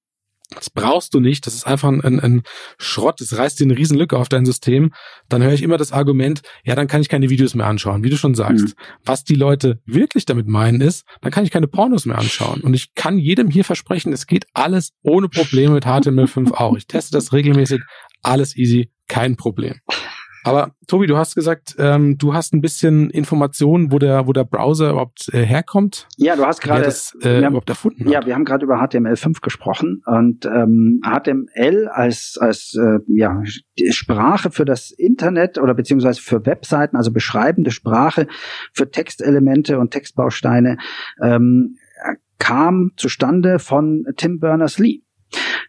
das 0.55 0.69
brauchst 0.69 1.13
du 1.13 1.19
nicht, 1.19 1.45
das 1.45 1.53
ist 1.53 1.67
einfach 1.67 1.89
ein, 1.89 2.01
ein, 2.01 2.19
ein 2.19 2.43
Schrott, 2.77 3.19
das 3.19 3.37
reißt 3.37 3.59
dir 3.59 3.65
eine 3.65 3.77
Riesenlücke 3.77 4.17
auf 4.17 4.29
dein 4.29 4.45
System, 4.45 4.93
dann 5.29 5.43
höre 5.43 5.53
ich 5.53 5.63
immer 5.63 5.77
das 5.77 5.91
Argument, 5.91 6.41
ja, 6.63 6.75
dann 6.75 6.87
kann 6.87 7.01
ich 7.01 7.09
keine 7.09 7.29
Videos 7.29 7.55
mehr 7.55 7.67
anschauen, 7.67 8.03
wie 8.03 8.09
du 8.09 8.17
schon 8.17 8.35
sagst. 8.35 8.65
Mhm. 8.65 8.73
Was 9.05 9.23
die 9.23 9.35
Leute 9.35 9.81
wirklich 9.85 10.25
damit 10.25 10.47
meinen 10.47 10.81
ist, 10.81 11.05
dann 11.21 11.31
kann 11.31 11.43
ich 11.43 11.51
keine 11.51 11.67
Pornos 11.67 12.05
mehr 12.05 12.17
anschauen. 12.17 12.61
Und 12.61 12.73
ich 12.73 12.93
kann 12.93 13.17
jedem 13.17 13.49
hier 13.49 13.65
versprechen, 13.65 14.13
es 14.13 14.27
geht 14.27 14.45
alles 14.53 14.91
ohne 15.01 15.29
Probleme 15.29 15.73
mit 15.73 15.85
HTML5 15.85 16.53
auch. 16.53 16.75
Ich 16.77 16.87
teste 16.87 17.13
das 17.13 17.33
regelmäßig, 17.33 17.81
alles 18.21 18.55
easy, 18.55 18.91
kein 19.07 19.35
Problem. 19.35 19.79
Aber 20.43 20.71
Tobi, 20.87 21.07
du 21.07 21.17
hast 21.17 21.35
gesagt, 21.35 21.75
ähm, 21.79 22.17
du 22.17 22.33
hast 22.33 22.53
ein 22.53 22.61
bisschen 22.61 23.09
Informationen, 23.09 23.91
wo 23.91 23.99
der, 23.99 24.27
wo 24.27 24.33
der 24.33 24.43
Browser 24.43 24.91
überhaupt 24.91 25.29
äh, 25.33 25.43
herkommt. 25.45 26.07
Ja, 26.17 26.35
du 26.35 26.45
hast 26.45 26.61
gerade 26.61 26.83
das 26.83 27.15
äh, 27.21 27.37
haben, 27.37 27.47
überhaupt 27.47 27.69
erfunden. 27.69 28.09
Ja, 28.09 28.25
wir 28.25 28.35
haben 28.35 28.45
gerade 28.45 28.65
über 28.65 28.81
HTML5 28.81 29.41
gesprochen 29.41 30.01
und 30.05 30.45
ähm, 30.45 31.01
HTML 31.03 31.87
als 31.87 32.37
als 32.39 32.75
äh, 32.75 32.99
ja 33.07 33.41
Sprache 33.91 34.51
für 34.51 34.65
das 34.65 34.91
Internet 34.91 35.57
oder 35.57 35.73
beziehungsweise 35.73 36.21
für 36.21 36.45
Webseiten, 36.45 36.97
also 36.97 37.11
beschreibende 37.11 37.71
Sprache 37.71 38.27
für 38.73 38.89
Textelemente 38.91 39.79
und 39.79 39.91
Textbausteine 39.91 40.77
ähm, 41.21 41.77
kam 42.37 42.91
zustande 42.97 43.59
von 43.59 44.05
Tim 44.17 44.39
Berners-Lee. 44.39 45.03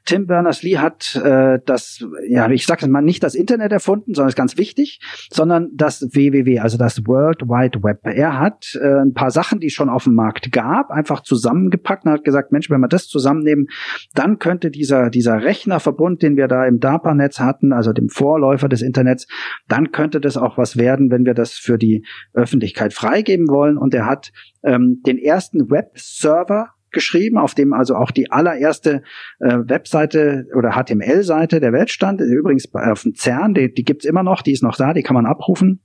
Tim 0.04 0.26
Berners-Lee 0.26 0.78
hat 0.78 1.16
äh, 1.16 1.58
das, 1.64 2.04
ja, 2.28 2.50
ich 2.50 2.66
sage 2.66 2.86
mal 2.88 3.02
nicht 3.02 3.22
das 3.22 3.34
Internet 3.34 3.72
erfunden, 3.72 4.14
sondern 4.14 4.28
ist 4.28 4.36
ganz 4.36 4.58
wichtig, 4.58 5.00
sondern 5.32 5.70
das 5.74 6.02
WWW, 6.02 6.60
also 6.60 6.76
das 6.76 7.06
World 7.06 7.42
Wide 7.42 7.82
Web. 7.82 8.00
Er 8.04 8.38
hat 8.38 8.78
äh, 8.80 9.00
ein 9.02 9.14
paar 9.14 9.30
Sachen, 9.30 9.60
die 9.60 9.68
es 9.68 9.72
schon 9.72 9.88
auf 9.88 10.04
dem 10.04 10.14
Markt 10.14 10.52
gab, 10.52 10.90
einfach 10.90 11.20
zusammengepackt 11.22 12.04
und 12.04 12.12
hat 12.12 12.24
gesagt, 12.24 12.52
Mensch, 12.52 12.70
wenn 12.70 12.80
wir 12.80 12.88
das 12.88 13.06
zusammennehmen, 13.06 13.66
dann 14.14 14.38
könnte 14.38 14.70
dieser 14.70 15.10
dieser 15.10 15.42
Rechnerverbund, 15.42 16.22
den 16.22 16.36
wir 16.36 16.48
da 16.48 16.66
im 16.66 16.80
DARPA-Netz 16.80 17.40
hatten, 17.40 17.72
also 17.72 17.92
dem 17.92 18.08
Vorläufer 18.08 18.68
des 18.68 18.82
Internets, 18.82 19.26
dann 19.68 19.92
könnte 19.92 20.20
das 20.20 20.36
auch 20.36 20.58
was 20.58 20.76
werden, 20.76 21.10
wenn 21.10 21.24
wir 21.24 21.34
das 21.34 21.52
für 21.52 21.78
die 21.78 22.04
Öffentlichkeit 22.32 22.92
freigeben 22.92 23.48
wollen. 23.48 23.78
Und 23.78 23.94
er 23.94 24.06
hat 24.06 24.32
ähm, 24.62 25.00
den 25.06 25.18
ersten 25.18 25.70
Web-Server 25.70 26.73
geschrieben, 26.94 27.36
auf 27.36 27.54
dem 27.54 27.74
also 27.74 27.94
auch 27.96 28.10
die 28.10 28.30
allererste 28.30 29.02
äh, 29.40 29.58
Webseite 29.66 30.46
oder 30.56 30.70
HTML-Seite 30.70 31.60
der 31.60 31.72
Welt 31.72 31.90
stand. 31.90 32.22
Übrigens 32.22 32.72
auf 32.74 33.02
dem 33.02 33.14
CERN, 33.14 33.52
die, 33.52 33.74
die 33.74 33.84
gibt's 33.84 34.06
immer 34.06 34.22
noch, 34.22 34.40
die 34.40 34.52
ist 34.52 34.62
noch 34.62 34.76
da, 34.76 34.94
die 34.94 35.02
kann 35.02 35.14
man 35.14 35.26
abrufen. 35.26 35.80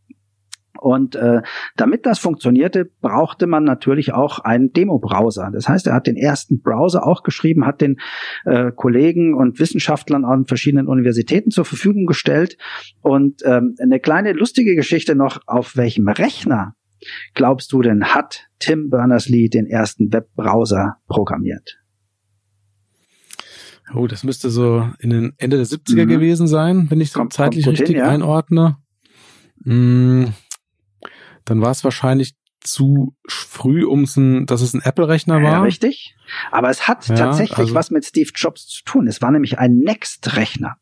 Und 0.80 1.16
äh, 1.16 1.42
damit 1.75 2.06
das 2.06 2.20
funktionierte, 2.20 2.89
brauchte 3.01 3.48
man 3.48 3.63
natürlich 3.63 4.13
auch 4.13 4.39
einen 4.39 4.72
Demo-Browser. 4.72 5.50
Das 5.51 5.68
heißt, 5.68 5.88
er 5.88 5.94
hat 5.94 6.08
den 6.08 6.16
ersten 6.16 6.62
Browser 6.62 7.06
auch 7.06 7.24
geschrieben, 7.24 7.66
hat 7.66 7.82
den 7.82 7.98
äh, 8.46 8.72
Kollegen 8.74 9.34
und 9.34 9.60
Wissenschaftlern 9.60 10.25
an 10.25 10.46
verschiedenen 10.46 10.88
Universitäten 10.88 11.51
zur 11.51 11.66
Verfügung 11.66 12.06
gestellt. 12.06 12.58
Und 13.01 13.42
ähm, 13.44 13.75
eine 13.82 14.00
kleine 14.00 14.34
lustige 14.34 14.75
Geschichte 14.75 15.16
noch, 15.16 15.42
auf 15.48 15.75
welchem 15.75 16.08
Rechner 16.08 16.75
glaubst 17.34 17.72
du 17.72 17.82
denn, 17.82 18.06
hat 18.06 18.48
Tim 18.60 18.89
Berners-Lee 18.89 19.50
den 19.50 19.65
ersten 19.65 20.12
Webbrowser 20.12 20.98
programmiert? 21.08 21.79
Oh, 23.94 24.08
das 24.08 24.24
müsste 24.24 24.50
so 24.50 24.88
in 25.00 25.10
den 25.10 25.34
Ende 25.38 25.58
der 25.58 25.65
70er 25.65 26.06
mhm. 26.06 26.10
gewesen 26.10 26.48
sein, 26.48 26.89
wenn 26.89 27.01
ich 27.01 27.13
kommt, 27.13 27.34
zeitlich 27.34 27.68
richtig 27.68 27.88
hin, 27.88 27.98
ja. 27.98 28.08
einordne. 28.08 28.77
Hm, 29.63 30.34
dann 31.46 31.62
war 31.62 31.72
es 31.72 31.84
wahrscheinlich 31.84 32.36
zu 32.62 33.16
früh, 33.28 33.86
um 33.86 34.04
es 34.04 34.18
ein, 34.18 34.46
dass 34.46 34.62
es 34.62 34.74
ein 34.74 34.82
Apple-Rechner 34.84 35.36
war. 35.36 35.51
Ja, 35.51 35.62
richtig. 35.62 36.16
Aber 36.51 36.70
es 36.70 36.88
hat 36.88 37.08
ja, 37.08 37.16
tatsächlich 37.16 37.58
also 37.58 37.75
was 37.75 37.92
mit 37.92 38.06
Steve 38.06 38.30
Jobs 38.36 38.68
zu 38.68 38.84
tun. 38.84 39.08
Es 39.08 39.22
war 39.22 39.32
nämlich 39.32 39.60
ein 39.60 39.78
Next-Rechner. 39.78 40.78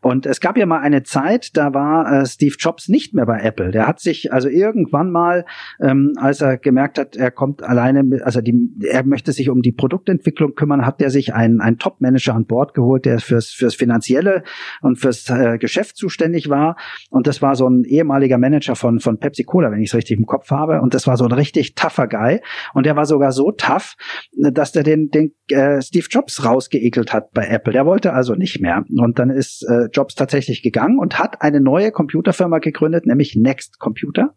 Und 0.00 0.26
es 0.26 0.40
gab 0.40 0.56
ja 0.56 0.66
mal 0.66 0.80
eine 0.80 1.02
Zeit, 1.02 1.56
da 1.56 1.74
war 1.74 2.12
äh, 2.12 2.26
Steve 2.26 2.54
Jobs 2.58 2.88
nicht 2.88 3.14
mehr 3.14 3.26
bei 3.26 3.40
Apple. 3.40 3.70
Der 3.70 3.86
hat 3.86 4.00
sich 4.00 4.32
also 4.32 4.48
irgendwann 4.48 5.10
mal, 5.10 5.44
ähm, 5.80 6.12
als 6.16 6.40
er 6.40 6.58
gemerkt 6.58 6.98
hat, 6.98 7.16
er 7.16 7.30
kommt 7.30 7.62
alleine, 7.62 8.02
mit, 8.02 8.22
also 8.22 8.40
die, 8.40 8.70
er 8.88 9.04
möchte 9.04 9.32
sich 9.32 9.48
um 9.48 9.62
die 9.62 9.72
Produktentwicklung 9.72 10.54
kümmern, 10.54 10.86
hat 10.86 11.00
er 11.02 11.10
sich 11.10 11.34
einen, 11.34 11.60
einen 11.60 11.78
Top-Manager 11.78 12.34
an 12.34 12.46
Bord 12.46 12.74
geholt, 12.74 13.04
der 13.04 13.18
fürs, 13.20 13.50
fürs 13.50 13.74
Finanzielle 13.74 14.44
und 14.80 14.96
fürs 14.96 15.28
äh, 15.30 15.58
Geschäft 15.58 15.96
zuständig 15.96 16.48
war. 16.48 16.76
Und 17.10 17.26
das 17.26 17.42
war 17.42 17.56
so 17.56 17.68
ein 17.68 17.84
ehemaliger 17.84 18.38
Manager 18.38 18.76
von, 18.76 19.00
von 19.00 19.18
Pepsi 19.18 19.44
Cola, 19.44 19.70
wenn 19.70 19.80
ich 19.80 19.90
es 19.90 19.94
richtig 19.94 20.18
im 20.18 20.26
Kopf 20.26 20.50
habe. 20.50 20.80
Und 20.80 20.94
das 20.94 21.06
war 21.16 21.28
so 21.28 21.34
ein 21.34 21.38
richtig 21.38 21.74
tougher 21.74 22.06
Guy. 22.06 22.40
Und 22.74 22.86
der 22.86 22.96
war 22.96 23.06
sogar 23.06 23.32
so 23.32 23.52
tough, 23.52 23.96
dass 24.32 24.72
der 24.72 24.82
den, 24.82 25.10
den 25.10 25.32
äh, 25.48 25.80
Steve 25.80 26.06
Jobs 26.10 26.44
rausgeekelt 26.44 27.12
hat 27.12 27.32
bei 27.32 27.46
Apple. 27.46 27.72
Der 27.72 27.86
wollte 27.86 28.12
also 28.12 28.34
nicht 28.34 28.60
mehr. 28.60 28.84
Und 28.94 29.18
dann 29.18 29.30
ist 29.30 29.62
äh, 29.68 29.86
Jobs 29.92 30.14
tatsächlich 30.14 30.62
gegangen 30.62 30.98
und 30.98 31.18
hat 31.18 31.42
eine 31.42 31.60
neue 31.60 31.90
Computerfirma 31.90 32.58
gegründet, 32.58 33.06
nämlich 33.06 33.36
Next 33.36 33.78
Computer. 33.78 34.34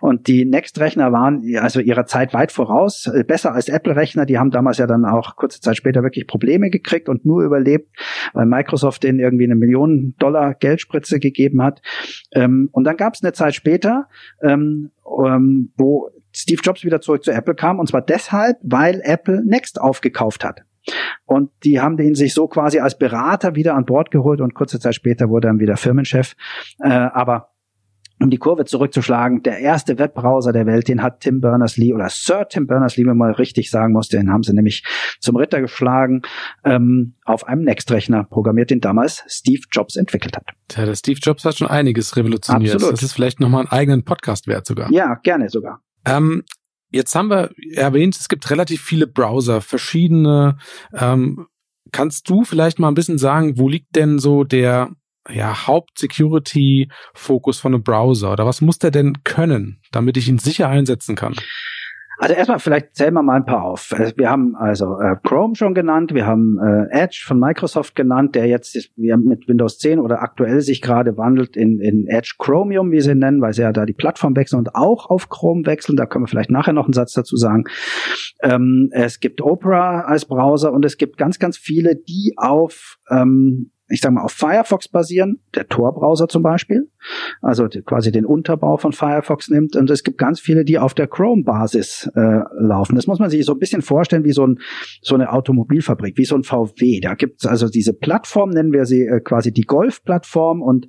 Und 0.00 0.28
die 0.28 0.44
Next-Rechner 0.44 1.12
waren 1.12 1.42
also 1.58 1.80
ihrer 1.80 2.06
Zeit 2.06 2.34
weit 2.34 2.52
voraus, 2.52 3.06
äh, 3.06 3.24
besser 3.24 3.52
als 3.52 3.68
Apple-Rechner. 3.68 4.26
Die 4.26 4.38
haben 4.38 4.50
damals 4.50 4.78
ja 4.78 4.86
dann 4.86 5.04
auch 5.04 5.36
kurze 5.36 5.60
Zeit 5.60 5.76
später 5.76 6.02
wirklich 6.02 6.26
Probleme 6.26 6.70
gekriegt 6.70 7.08
und 7.08 7.24
nur 7.24 7.42
überlebt, 7.42 7.88
weil 8.32 8.46
Microsoft 8.46 9.02
denen 9.02 9.18
irgendwie 9.18 9.44
eine 9.44 9.56
Million 9.56 10.14
Dollar 10.18 10.54
Geldspritze 10.54 11.18
gegeben 11.18 11.62
hat. 11.62 11.82
Ähm, 12.32 12.68
und 12.72 12.84
dann 12.84 12.96
gab 12.96 13.14
es 13.14 13.22
eine 13.22 13.32
Zeit 13.32 13.54
später, 13.54 14.08
ähm, 14.42 14.90
ähm, 15.06 15.72
wo 15.76 16.10
Steve 16.34 16.62
Jobs 16.62 16.84
wieder 16.84 17.00
zurück 17.00 17.24
zu 17.24 17.30
Apple 17.30 17.54
kam 17.54 17.78
und 17.78 17.88
zwar 17.88 18.02
deshalb, 18.02 18.56
weil 18.62 19.00
Apple 19.04 19.42
Next 19.44 19.80
aufgekauft 19.80 20.44
hat. 20.44 20.62
Und 21.24 21.50
die 21.64 21.80
haben 21.80 21.96
den 21.96 22.14
sich 22.14 22.34
so 22.34 22.48
quasi 22.48 22.80
als 22.80 22.98
Berater 22.98 23.54
wieder 23.54 23.74
an 23.74 23.84
Bord 23.84 24.10
geholt 24.10 24.40
und 24.40 24.54
kurze 24.54 24.80
Zeit 24.80 24.94
später 24.94 25.28
wurde 25.28 25.48
er 25.48 25.58
wieder 25.58 25.76
Firmenchef. 25.76 26.34
Äh, 26.80 26.88
aber 26.88 27.51
um 28.22 28.30
die 28.30 28.38
Kurve 28.38 28.64
zurückzuschlagen, 28.64 29.42
der 29.42 29.58
erste 29.58 29.98
Webbrowser 29.98 30.52
der 30.52 30.66
Welt, 30.66 30.88
den 30.88 31.02
hat 31.02 31.20
Tim 31.20 31.40
Berners-Lee 31.40 31.92
oder 31.92 32.08
Sir 32.08 32.46
Tim 32.48 32.66
Berners-Lee, 32.66 33.02
wenn 33.02 33.16
man 33.16 33.28
mal 33.28 33.32
richtig 33.32 33.70
sagen 33.70 33.92
muss, 33.92 34.08
den 34.08 34.30
haben 34.30 34.42
sie 34.42 34.52
nämlich 34.52 34.84
zum 35.20 35.36
Ritter 35.36 35.60
geschlagen, 35.60 36.22
ähm, 36.64 37.14
auf 37.24 37.46
einem 37.46 37.62
Next-Rechner 37.62 38.24
programmiert, 38.24 38.70
den 38.70 38.80
damals 38.80 39.24
Steve 39.26 39.62
Jobs 39.70 39.96
entwickelt 39.96 40.36
hat. 40.36 40.46
Tja, 40.68 40.84
der 40.84 40.94
Steve 40.94 41.18
Jobs 41.22 41.44
hat 41.44 41.56
schon 41.56 41.68
einiges 41.68 42.16
revolutioniert. 42.16 42.74
Absolut. 42.74 42.94
Das 42.94 43.02
ist 43.02 43.12
vielleicht 43.12 43.40
nochmal 43.40 43.60
einen 43.60 43.70
eigenen 43.70 44.04
Podcast 44.04 44.46
wert 44.46 44.66
sogar. 44.66 44.90
Ja, 44.90 45.14
gerne 45.22 45.48
sogar. 45.48 45.80
Ähm, 46.04 46.44
jetzt 46.90 47.14
haben 47.14 47.28
wir 47.28 47.50
erwähnt, 47.74 48.16
es 48.16 48.28
gibt 48.28 48.50
relativ 48.50 48.82
viele 48.82 49.06
Browser, 49.06 49.60
verschiedene. 49.60 50.58
Ähm, 50.94 51.46
kannst 51.92 52.28
du 52.28 52.44
vielleicht 52.44 52.78
mal 52.78 52.88
ein 52.88 52.94
bisschen 52.94 53.18
sagen, 53.18 53.58
wo 53.58 53.68
liegt 53.68 53.96
denn 53.96 54.18
so 54.18 54.44
der 54.44 54.90
ja, 55.30 55.66
Haupt-Security-Fokus 55.66 57.60
von 57.60 57.74
einem 57.74 57.82
Browser? 57.82 58.32
Oder 58.32 58.46
was 58.46 58.60
muss 58.60 58.78
der 58.78 58.90
denn 58.90 59.24
können, 59.24 59.80
damit 59.92 60.16
ich 60.16 60.28
ihn 60.28 60.38
sicher 60.38 60.68
einsetzen 60.68 61.16
kann? 61.16 61.34
Also 62.22 62.36
erstmal 62.36 62.60
vielleicht 62.60 62.94
zählen 62.94 63.14
wir 63.14 63.22
mal 63.24 63.34
ein 63.34 63.44
paar 63.44 63.64
auf. 63.64 63.90
Äh, 63.90 64.12
wir 64.16 64.30
haben 64.30 64.54
also 64.54 65.00
äh, 65.00 65.16
Chrome 65.24 65.56
schon 65.56 65.74
genannt, 65.74 66.14
wir 66.14 66.24
haben 66.24 66.56
äh, 66.64 66.86
Edge 66.90 67.24
von 67.26 67.40
Microsoft 67.40 67.96
genannt, 67.96 68.36
der 68.36 68.46
jetzt 68.46 68.76
mit 68.96 69.48
Windows 69.48 69.78
10 69.78 69.98
oder 69.98 70.22
aktuell 70.22 70.60
sich 70.60 70.82
gerade 70.82 71.16
wandelt 71.16 71.56
in, 71.56 71.80
in 71.80 72.06
Edge 72.06 72.34
Chromium, 72.38 72.92
wie 72.92 73.00
sie 73.00 73.10
ihn 73.10 73.18
nennen, 73.18 73.40
weil 73.40 73.54
sie 73.54 73.62
ja 73.62 73.72
da 73.72 73.86
die 73.86 73.92
Plattform 73.92 74.36
wechseln 74.36 74.60
und 74.60 74.76
auch 74.76 75.10
auf 75.10 75.30
Chrome 75.30 75.66
wechseln. 75.66 75.96
Da 75.96 76.06
können 76.06 76.22
wir 76.22 76.28
vielleicht 76.28 76.52
nachher 76.52 76.72
noch 76.72 76.84
einen 76.84 76.92
Satz 76.92 77.12
dazu 77.12 77.36
sagen. 77.36 77.64
Ähm, 78.40 78.90
es 78.92 79.18
gibt 79.18 79.40
Opera 79.40 80.02
als 80.02 80.24
Browser 80.24 80.72
und 80.72 80.84
es 80.84 80.98
gibt 80.98 81.16
ganz, 81.16 81.40
ganz 81.40 81.58
viele, 81.58 81.96
die 81.96 82.34
auf 82.36 82.98
ähm, 83.10 83.72
ich 83.92 84.00
sage 84.00 84.14
mal, 84.14 84.22
auf 84.22 84.32
Firefox 84.32 84.88
basieren, 84.88 85.40
der 85.54 85.68
Tor-Browser 85.68 86.26
zum 86.26 86.42
Beispiel, 86.42 86.88
also 87.42 87.68
quasi 87.84 88.10
den 88.10 88.24
Unterbau 88.24 88.78
von 88.78 88.92
Firefox 88.92 89.50
nimmt. 89.50 89.76
Und 89.76 89.90
es 89.90 90.02
gibt 90.02 90.16
ganz 90.16 90.40
viele, 90.40 90.64
die 90.64 90.78
auf 90.78 90.94
der 90.94 91.06
Chrome-Basis 91.08 92.10
äh, 92.14 92.40
laufen. 92.58 92.96
Das 92.96 93.06
muss 93.06 93.18
man 93.18 93.28
sich 93.28 93.44
so 93.44 93.52
ein 93.52 93.58
bisschen 93.58 93.82
vorstellen 93.82 94.24
wie 94.24 94.32
so, 94.32 94.46
ein, 94.46 94.60
so 95.02 95.14
eine 95.14 95.30
Automobilfabrik, 95.30 96.16
wie 96.16 96.24
so 96.24 96.34
ein 96.36 96.42
VW. 96.42 97.00
Da 97.00 97.14
gibt's 97.14 97.44
also 97.44 97.68
diese 97.68 97.92
Plattform, 97.92 98.50
nennen 98.50 98.72
wir 98.72 98.86
sie 98.86 99.02
äh, 99.02 99.20
quasi 99.20 99.52
die 99.52 99.62
Golf-Plattform 99.62 100.62
und 100.62 100.86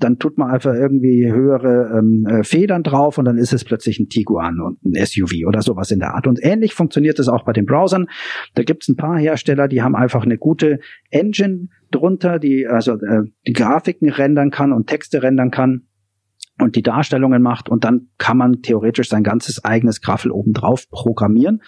dann 0.00 0.18
tut 0.18 0.38
man 0.38 0.50
einfach 0.50 0.72
irgendwie 0.72 1.30
höhere 1.30 1.98
ähm, 1.98 2.26
äh, 2.26 2.42
Federn 2.42 2.82
drauf 2.82 3.18
und 3.18 3.26
dann 3.26 3.36
ist 3.36 3.52
es 3.52 3.64
plötzlich 3.64 4.00
ein 4.00 4.08
Tiguan 4.08 4.60
und 4.60 4.82
ein 4.82 5.04
SUV 5.04 5.46
oder 5.46 5.60
sowas 5.60 5.90
in 5.90 5.98
der 5.98 6.14
Art. 6.14 6.26
Und 6.26 6.42
ähnlich 6.42 6.72
funktioniert 6.72 7.18
es 7.18 7.28
auch 7.28 7.44
bei 7.44 7.52
den 7.52 7.66
Browsern. 7.66 8.06
Da 8.54 8.62
gibt's 8.62 8.88
ein 8.88 8.96
paar 8.96 9.18
Hersteller, 9.18 9.68
die 9.68 9.82
haben 9.82 9.94
einfach 9.94 10.24
eine 10.24 10.38
gute 10.38 10.78
Engine 11.10 11.68
drunter, 11.90 12.38
die 12.38 12.66
also 12.66 12.94
äh, 12.94 13.22
die 13.46 13.52
Grafiken 13.52 14.08
rendern 14.08 14.50
kann 14.50 14.72
und 14.72 14.86
Texte 14.86 15.22
rendern 15.22 15.50
kann 15.50 15.86
und 16.58 16.76
die 16.76 16.82
Darstellungen 16.82 17.42
macht. 17.42 17.68
Und 17.68 17.84
dann 17.84 18.08
kann 18.18 18.36
man 18.36 18.62
theoretisch 18.62 19.08
sein 19.08 19.22
ganzes 19.22 19.64
eigenes 19.64 20.00
Graffel 20.00 20.30
obendrauf 20.30 20.88
programmieren 20.90 21.62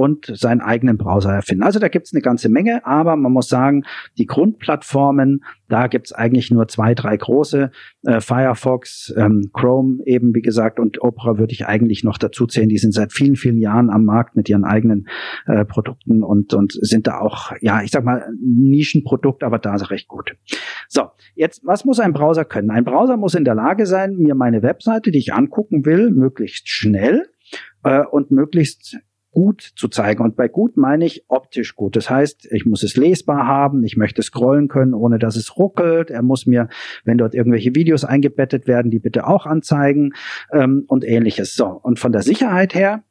und 0.00 0.32
seinen 0.32 0.62
eigenen 0.62 0.96
Browser 0.96 1.30
erfinden. 1.30 1.62
Also 1.62 1.78
da 1.78 1.88
gibt's 1.88 2.14
eine 2.14 2.22
ganze 2.22 2.48
Menge, 2.48 2.86
aber 2.86 3.16
man 3.16 3.32
muss 3.32 3.50
sagen, 3.50 3.84
die 4.16 4.24
Grundplattformen, 4.24 5.44
da 5.68 5.88
gibt's 5.88 6.14
eigentlich 6.14 6.50
nur 6.50 6.68
zwei, 6.68 6.94
drei 6.94 7.18
große. 7.18 7.70
Äh, 8.04 8.20
Firefox, 8.22 9.12
ähm, 9.18 9.50
Chrome 9.52 9.98
eben, 10.06 10.34
wie 10.34 10.40
gesagt, 10.40 10.80
und 10.80 11.02
Opera 11.02 11.36
würde 11.36 11.52
ich 11.52 11.66
eigentlich 11.66 12.02
noch 12.02 12.16
dazu 12.16 12.46
zählen. 12.46 12.70
Die 12.70 12.78
sind 12.78 12.94
seit 12.94 13.12
vielen, 13.12 13.36
vielen 13.36 13.58
Jahren 13.58 13.90
am 13.90 14.06
Markt 14.06 14.36
mit 14.36 14.48
ihren 14.48 14.64
eigenen 14.64 15.06
äh, 15.44 15.66
Produkten 15.66 16.22
und, 16.22 16.54
und 16.54 16.72
sind 16.80 17.06
da 17.06 17.18
auch, 17.18 17.52
ja, 17.60 17.82
ich 17.82 17.90
sag 17.90 18.02
mal, 18.02 18.24
Nischenprodukt, 18.40 19.44
aber 19.44 19.58
da 19.58 19.74
ist 19.74 19.90
recht 19.90 20.08
gut. 20.08 20.34
So, 20.88 21.10
jetzt, 21.34 21.60
was 21.66 21.84
muss 21.84 22.00
ein 22.00 22.14
Browser 22.14 22.46
können? 22.46 22.70
Ein 22.70 22.84
Browser 22.84 23.18
muss 23.18 23.34
in 23.34 23.44
der 23.44 23.54
Lage 23.54 23.84
sein, 23.84 24.16
mir 24.16 24.34
meine 24.34 24.62
Webseite, 24.62 25.10
die 25.10 25.18
ich 25.18 25.34
angucken 25.34 25.84
will, 25.84 26.10
möglichst 26.10 26.70
schnell 26.70 27.26
äh, 27.84 28.00
und 28.10 28.30
möglichst 28.30 28.96
gut 29.30 29.62
zu 29.76 29.88
zeigen. 29.88 30.22
Und 30.22 30.36
bei 30.36 30.48
gut 30.48 30.76
meine 30.76 31.04
ich 31.04 31.24
optisch 31.28 31.76
gut. 31.76 31.96
Das 31.96 32.10
heißt, 32.10 32.48
ich 32.50 32.66
muss 32.66 32.82
es 32.82 32.96
lesbar 32.96 33.46
haben, 33.46 33.84
ich 33.84 33.96
möchte 33.96 34.22
scrollen 34.22 34.68
können, 34.68 34.94
ohne 34.94 35.18
dass 35.18 35.36
es 35.36 35.56
ruckelt. 35.56 36.10
Er 36.10 36.22
muss 36.22 36.46
mir, 36.46 36.68
wenn 37.04 37.18
dort 37.18 37.34
irgendwelche 37.34 37.74
Videos 37.74 38.04
eingebettet 38.04 38.66
werden, 38.66 38.90
die 38.90 38.98
bitte 38.98 39.26
auch 39.26 39.46
anzeigen 39.46 40.12
ähm, 40.52 40.84
und 40.88 41.04
ähnliches. 41.04 41.54
So, 41.54 41.66
und 41.66 41.98
von 41.98 42.12
der 42.12 42.22
Sicherheit 42.22 42.74
her 42.74 43.04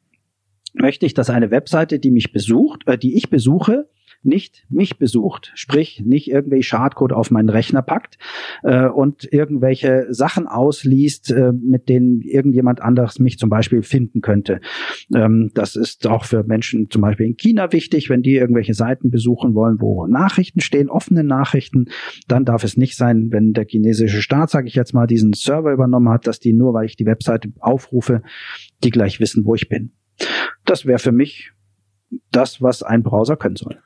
möchte 0.74 1.06
ich, 1.06 1.14
dass 1.14 1.30
eine 1.30 1.52
Webseite, 1.52 2.00
die 2.00 2.12
mich 2.12 2.32
besucht, 2.32 2.88
äh, 2.88 2.98
die 2.98 3.16
ich 3.16 3.30
besuche, 3.30 3.90
nicht 4.24 4.66
mich 4.70 4.98
besucht, 4.98 5.52
sprich 5.56 6.04
nicht 6.06 6.30
irgendwie 6.30 6.62
Schadcode 6.64 7.14
auf 7.14 7.32
meinen 7.32 7.50
Rechner 7.50 7.82
packt 7.82 8.18
äh, 8.64 8.88
und 8.88 9.32
irgendwelche 9.32 10.08
Sachen 10.10 10.48
ausliest, 10.48 11.32
äh, 11.32 11.54
mit 11.54 11.90
denen 11.90 12.22
irgendjemand 12.22 12.82
anderes 12.82 13.20
mich 13.20 13.38
zum 13.38 13.50
Beispiel 13.50 13.82
finden 13.82 14.22
könnte. 14.22 14.60
Ähm, 15.16 15.52
das 15.54 15.76
ist 15.76 16.06
auch 16.08 16.26
für 16.26 16.44
Menschen 16.44 16.90
zum 16.90 17.02
Beispiel 17.02 17.28
in 17.28 17.38
China 17.38 17.72
wichtig, 17.72 18.10
wenn 18.10 18.22
die 18.22 18.36
irgendwelche 18.36 18.74
Seiten 18.74 19.10
besuchen 19.10 19.56
wollen, 19.56 19.78
wo 19.80 20.06
Nachrichten 20.08 20.60
stehen, 20.60 20.90
offene 20.90 21.24
Nachrichten, 21.24 21.86
dann 22.28 22.46
darf 22.46 22.64
es 22.64 22.78
nicht 22.78 22.98
sein, 22.98 23.32
wenn 23.32 23.54
der 23.54 23.66
chinesische 23.66 24.22
Staat, 24.22 24.50
sage 24.50 24.68
ich 24.68 24.76
jetzt 24.76 24.94
mal, 24.94 25.08
diesen 25.08 25.34
Server 25.34 25.72
übernommen 25.72 26.10
hat, 26.10 26.28
dass 26.28 26.40
die 26.40 26.54
nur, 26.54 26.74
weil 26.74 26.86
ich 26.86 26.98
die 26.98 27.06
Webseite 27.06 27.50
aufrufe, 27.60 28.22
die 28.84 28.90
gleich 28.90 29.20
wissen, 29.20 29.46
wo 29.46 29.56
ich 29.56 29.70
bin. 29.70 29.92
Das 30.66 30.86
wäre 30.86 31.00
für 31.00 31.12
mich 31.12 31.52
das, 32.32 32.62
was 32.62 32.84
ein 32.84 33.04
Browser 33.04 33.38
können 33.38 33.56
soll. 33.56 33.80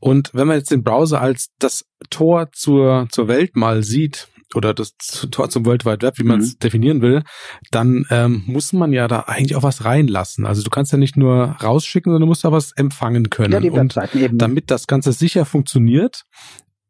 Und 0.00 0.30
wenn 0.32 0.46
man 0.46 0.58
jetzt 0.58 0.70
den 0.70 0.84
Browser 0.84 1.20
als 1.20 1.48
das 1.58 1.84
Tor 2.10 2.50
zur, 2.52 3.08
zur 3.10 3.28
Welt 3.28 3.56
mal 3.56 3.82
sieht, 3.82 4.28
oder 4.54 4.72
das 4.72 4.96
Tor 5.30 5.50
zum 5.50 5.66
World 5.66 5.84
Wide 5.84 6.02
Web, 6.02 6.18
wie 6.18 6.24
man 6.24 6.40
es 6.40 6.54
mhm. 6.54 6.58
definieren 6.60 7.02
will, 7.02 7.22
dann 7.70 8.06
ähm, 8.10 8.44
muss 8.46 8.72
man 8.72 8.92
ja 8.92 9.06
da 9.08 9.20
eigentlich 9.20 9.56
auch 9.56 9.62
was 9.62 9.84
reinlassen. 9.84 10.46
Also 10.46 10.62
du 10.62 10.70
kannst 10.70 10.92
ja 10.92 10.98
nicht 10.98 11.16
nur 11.16 11.56
rausschicken, 11.62 12.10
sondern 12.10 12.22
du 12.22 12.28
musst 12.28 12.44
da 12.44 12.52
was 12.52 12.72
empfangen 12.72 13.30
können. 13.30 13.52
Ja, 13.52 13.60
die 13.60 13.72
Webseiten 13.72 14.18
eben. 14.18 14.38
Damit 14.38 14.70
das 14.70 14.86
Ganze 14.86 15.12
sicher 15.12 15.44
funktioniert, 15.44 16.22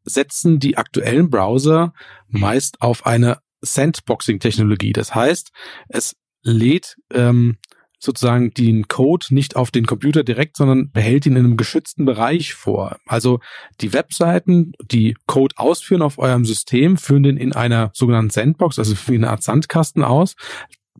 setzen 0.04 0.58
die 0.58 0.76
aktuellen 0.76 1.30
Browser 1.30 1.92
meist 2.28 2.80
auf 2.80 3.06
eine 3.06 3.38
Sandboxing-Technologie. 3.60 4.92
Das 4.92 5.14
heißt, 5.14 5.50
es 5.88 6.14
lädt 6.42 6.96
ähm, 7.12 7.58
sozusagen 7.98 8.52
den 8.52 8.88
Code 8.88 9.26
nicht 9.30 9.56
auf 9.56 9.70
den 9.70 9.86
Computer 9.86 10.22
direkt, 10.22 10.56
sondern 10.56 10.90
behält 10.90 11.26
ihn 11.26 11.36
in 11.36 11.44
einem 11.44 11.56
geschützten 11.56 12.04
Bereich 12.04 12.54
vor. 12.54 12.98
Also 13.06 13.40
die 13.80 13.92
Webseiten, 13.92 14.72
die 14.80 15.16
Code 15.26 15.54
ausführen 15.58 16.02
auf 16.02 16.18
eurem 16.18 16.44
System, 16.44 16.96
führen 16.96 17.22
den 17.24 17.36
in 17.36 17.52
einer 17.52 17.90
sogenannten 17.94 18.30
Sandbox, 18.30 18.78
also 18.78 18.94
wie 19.06 19.14
eine 19.14 19.30
Art 19.30 19.42
Sandkasten 19.42 20.04
aus, 20.04 20.36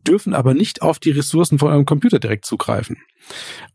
dürfen 0.07 0.33
aber 0.33 0.53
nicht 0.53 0.81
auf 0.81 0.99
die 0.99 1.11
Ressourcen 1.11 1.59
von 1.59 1.71
eurem 1.71 1.85
Computer 1.85 2.19
direkt 2.19 2.45
zugreifen. 2.45 2.97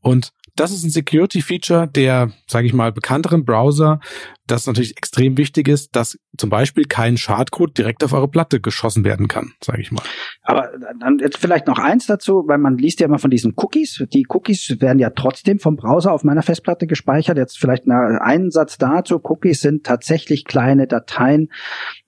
Und 0.01 0.31
das 0.57 0.71
ist 0.71 0.85
ein 0.85 0.91
Security-Feature 0.91 1.89
der, 1.89 2.33
sage 2.47 2.67
ich 2.67 2.73
mal, 2.73 2.93
bekannteren 2.93 3.45
Browser, 3.45 4.01
das 4.47 4.67
natürlich 4.67 4.97
extrem 4.97 5.39
wichtig 5.39 5.69
ist, 5.69 5.97
dass 5.97 6.19
zum 6.37 6.51
Beispiel 6.51 6.85
kein 6.85 7.17
Schadcode 7.17 7.77
direkt 7.79 8.05
auf 8.05 8.13
eure 8.13 8.29
Platte 8.29 8.61
geschossen 8.61 9.05
werden 9.05 9.29
kann, 9.29 9.53
sage 9.63 9.81
ich 9.81 9.93
mal. 9.93 10.03
Aber 10.43 10.69
dann 11.01 11.19
jetzt 11.19 11.39
vielleicht 11.39 11.67
noch 11.67 11.79
eins 11.79 12.07
dazu, 12.07 12.45
weil 12.47 12.59
man 12.59 12.77
liest 12.77 13.01
ja 13.01 13.07
immer 13.07 13.19
von 13.19 13.31
diesen 13.31 13.55
Cookies. 13.57 14.05
Die 14.13 14.27
Cookies 14.29 14.77
werden 14.81 14.99
ja 14.99 15.11
trotzdem 15.11 15.59
vom 15.59 15.77
Browser 15.77 16.13
auf 16.13 16.25
meiner 16.25 16.43
Festplatte 16.43 16.87
gespeichert. 16.87 17.39
Jetzt 17.39 17.59
vielleicht 17.59 17.89
einen 17.89 18.51
Satz 18.51 18.77
dazu. 18.77 19.21
Cookies 19.23 19.61
sind 19.61 19.85
tatsächlich 19.85 20.45
kleine 20.45 20.87
Dateien, 20.87 21.49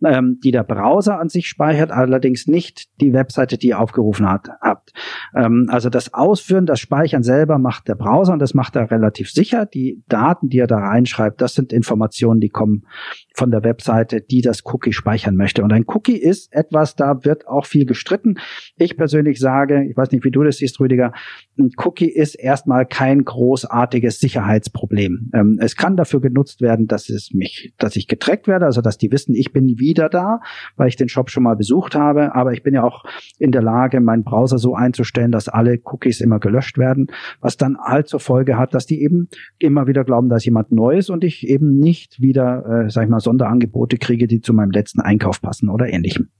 ähm, 0.04 0.38
die 0.44 0.50
der 0.50 0.64
Browser 0.64 1.18
an 1.18 1.28
sich 1.30 1.48
speichert, 1.48 1.90
allerdings 1.90 2.46
nicht 2.46 2.88
die 3.00 3.12
Webseite, 3.14 3.56
die 3.56 3.68
ihr 3.68 3.80
aufgerufen 3.80 4.28
hat, 4.28 4.48
habt. 4.60 4.92
Ähm, 5.34 5.68
also 5.70 5.88
das 5.88 6.12
Ausführen, 6.12 6.66
das 6.66 6.80
Speichern 6.80 7.22
selber 7.22 7.58
macht 7.58 7.88
der 7.88 7.94
Browser 7.94 8.34
und 8.34 8.40
das 8.40 8.52
macht 8.52 8.76
er 8.76 8.90
relativ 8.90 9.30
sicher. 9.30 9.64
Die 9.64 10.02
Daten, 10.08 10.48
die 10.48 10.58
er 10.58 10.66
da 10.66 10.78
reinschreibt, 10.78 11.40
das 11.40 11.54
sind 11.54 11.72
Informationen, 11.72 12.25
die 12.34 12.48
kommen 12.48 12.86
von 13.34 13.50
der 13.50 13.64
Webseite, 13.64 14.20
die 14.20 14.40
das 14.40 14.64
Cookie 14.64 14.92
speichern 14.92 15.36
möchte. 15.36 15.62
Und 15.62 15.72
ein 15.72 15.84
Cookie 15.86 16.16
ist 16.16 16.52
etwas, 16.52 16.96
da 16.96 17.24
wird 17.24 17.46
auch 17.46 17.66
viel 17.66 17.84
gestritten. 17.84 18.38
Ich 18.76 18.96
persönlich 18.96 19.38
sage, 19.38 19.84
ich 19.88 19.96
weiß 19.96 20.10
nicht, 20.10 20.24
wie 20.24 20.30
du 20.30 20.42
das 20.42 20.56
siehst, 20.56 20.80
Rüdiger, 20.80 21.12
ein 21.58 21.70
Cookie 21.76 22.10
ist 22.10 22.34
erstmal 22.34 22.86
kein 22.86 23.24
großartiges 23.24 24.20
Sicherheitsproblem. 24.20 25.30
Ähm, 25.34 25.58
es 25.60 25.76
kann 25.76 25.96
dafür 25.96 26.20
genutzt 26.20 26.60
werden, 26.60 26.86
dass 26.86 27.08
es 27.08 27.32
mich, 27.32 27.74
dass 27.78 27.96
ich 27.96 28.08
getrackt 28.08 28.48
werde, 28.48 28.66
also 28.66 28.80
dass 28.80 28.98
die 28.98 29.10
wissen, 29.12 29.34
ich 29.34 29.52
bin 29.52 29.78
wieder 29.78 30.08
da, 30.08 30.40
weil 30.76 30.88
ich 30.88 30.96
den 30.96 31.08
Shop 31.08 31.30
schon 31.30 31.42
mal 31.42 31.56
besucht 31.56 31.94
habe. 31.94 32.34
Aber 32.34 32.52
ich 32.52 32.62
bin 32.62 32.74
ja 32.74 32.82
auch 32.82 33.04
in 33.38 33.52
der 33.52 33.62
Lage, 33.62 34.00
meinen 34.00 34.24
Browser 34.24 34.58
so 34.58 34.74
einzustellen, 34.74 35.32
dass 35.32 35.48
alle 35.48 35.78
Cookies 35.84 36.20
immer 36.20 36.40
gelöscht 36.40 36.78
werden, 36.78 37.08
was 37.40 37.56
dann 37.56 37.76
halt 37.78 38.08
zur 38.08 38.20
Folge 38.20 38.56
hat, 38.56 38.74
dass 38.74 38.86
die 38.86 39.02
eben 39.02 39.28
immer 39.58 39.86
wieder 39.86 40.04
glauben, 40.04 40.28
dass 40.28 40.44
jemand 40.44 40.72
Neues 40.72 41.10
und 41.10 41.24
ich 41.24 41.46
eben 41.46 41.78
nicht 41.78 42.15
wieder, 42.20 42.84
äh, 42.86 42.90
sag 42.90 43.04
ich 43.04 43.10
mal, 43.10 43.20
Sonderangebote 43.20 43.98
kriege, 43.98 44.26
die 44.26 44.40
zu 44.40 44.52
meinem 44.52 44.70
letzten 44.70 45.00
Einkauf 45.00 45.40
passen 45.40 45.68
oder 45.68 45.88
ähnlichem. 45.88 46.30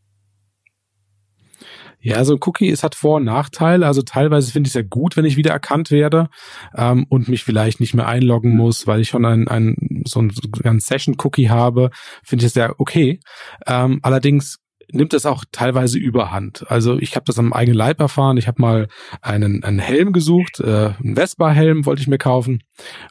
Ja, 2.00 2.24
so 2.24 2.34
ein 2.34 2.40
Cookie, 2.44 2.70
es 2.70 2.84
hat 2.84 2.94
Vor- 2.94 3.16
und 3.16 3.24
Nachteile. 3.24 3.86
Also 3.86 4.02
teilweise 4.02 4.52
finde 4.52 4.68
ich 4.68 4.70
es 4.70 4.80
ja 4.80 4.86
gut, 4.88 5.16
wenn 5.16 5.24
ich 5.24 5.36
wieder 5.36 5.50
erkannt 5.50 5.90
werde 5.90 6.28
ähm, 6.76 7.04
und 7.08 7.28
mich 7.28 7.42
vielleicht 7.42 7.80
nicht 7.80 7.94
mehr 7.94 8.06
einloggen 8.06 8.54
muss, 8.54 8.86
weil 8.86 9.00
ich 9.00 9.08
schon 9.08 9.24
ein, 9.24 9.48
ein 9.48 10.04
so 10.06 10.20
ein, 10.20 10.78
Session-Cookie 10.78 11.48
habe, 11.48 11.90
finde 12.22 12.44
ich 12.44 12.50
es 12.50 12.54
ja 12.54 12.72
okay. 12.78 13.18
Ähm, 13.66 13.98
allerdings 14.02 14.58
nimmt 14.92 15.14
es 15.14 15.26
auch 15.26 15.44
teilweise 15.50 15.98
überhand. 15.98 16.70
Also 16.70 16.96
ich 16.98 17.16
habe 17.16 17.24
das 17.26 17.40
am 17.40 17.52
eigenen 17.52 17.78
Leib 17.78 17.98
erfahren. 18.00 18.36
Ich 18.36 18.46
habe 18.46 18.62
mal 18.62 18.88
einen, 19.20 19.64
einen 19.64 19.80
Helm 19.80 20.12
gesucht, 20.12 20.60
äh, 20.60 20.92
einen 21.02 21.16
Vespa-Helm 21.16 21.86
wollte 21.86 22.02
ich 22.02 22.08
mir 22.08 22.18
kaufen 22.18 22.60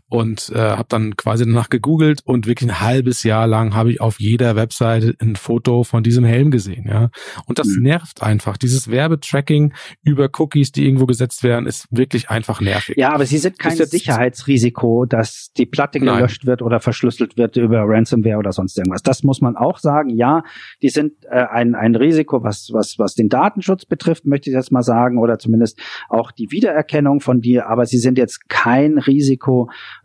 und 0.10 0.50
äh, 0.54 0.60
habe 0.60 0.88
dann 0.88 1.16
quasi 1.16 1.46
danach 1.46 1.70
gegoogelt 1.70 2.22
und 2.24 2.48
wirklich 2.48 2.70
ein 2.70 2.82
halbes 2.82 3.24
Jahr 3.24 3.48
lang 3.48 3.76
habe 3.76 3.92
ich 3.92 4.02
auf 4.02 4.20
jeder 4.20 4.56
Webseite 4.56 5.16
ein 5.22 5.36
Foto 5.36 5.84
von 5.84 6.04
diesem 6.04 6.24
Helm 6.24 6.52
gesehen. 6.52 6.86
Ja, 6.88 7.10
und 7.46 7.60
das 7.60 7.68
mhm. 7.68 7.84
nervt 7.84 8.24
einfach. 8.24 8.58
Dieses 8.58 8.90
Werbetracking 8.90 9.74
über 10.04 10.30
Cookies, 10.38 10.72
die 10.72 10.86
irgendwo 10.86 11.06
gesetzt 11.06 11.44
werden, 11.44 11.68
ist 11.68 11.88
wirklich 11.92 12.30
einfach 12.30 12.62
nervig. 12.62 12.96
Ja, 12.98 13.14
aber 13.14 13.26
sie 13.26 13.38
sind 13.38 13.60
kein 13.60 13.76
Sicherheitsrisiko, 13.76 15.06
dass 15.06 15.52
die 15.58 15.66
Platte 15.66 16.00
gelöscht 16.00 16.44
Nein. 16.44 16.48
wird 16.48 16.62
oder 16.62 16.80
verschlüsselt 16.80 17.38
wird 17.38 17.58
über 17.58 17.84
Ransomware 17.86 18.38
oder 18.38 18.52
sonst 18.52 18.78
irgendwas. 18.78 19.04
Das 19.04 19.24
muss 19.24 19.42
man 19.42 19.56
auch 19.56 19.78
sagen. 19.80 20.10
Ja, 20.10 20.44
die 20.82 20.90
sind 20.90 21.14
äh, 21.30 21.46
ein 21.52 21.66
ein, 21.66 21.76
ein 21.76 21.96
Risiko, 21.96 22.44
was, 22.44 22.70
was, 22.72 23.00
was 23.00 23.16
den 23.16 23.30
Datenschutz 23.30 23.86
betrifft, 23.86 24.26
möchte 24.26 24.50
ich 24.50 24.56
jetzt 24.56 24.72
mal 24.72 24.84
sagen, 24.84 25.18
oder 25.18 25.40
zumindest 25.40 25.80
auch 26.10 26.32
die 26.32 26.52
Wiedererkennung 26.52 27.20
von 27.20 27.42
dir, 27.42 27.68
aber 27.68 27.86
sie 27.86 27.98
sind 27.98 28.18
jetzt 28.18 28.48
kein 28.50 28.98
Risiko, 28.98 29.55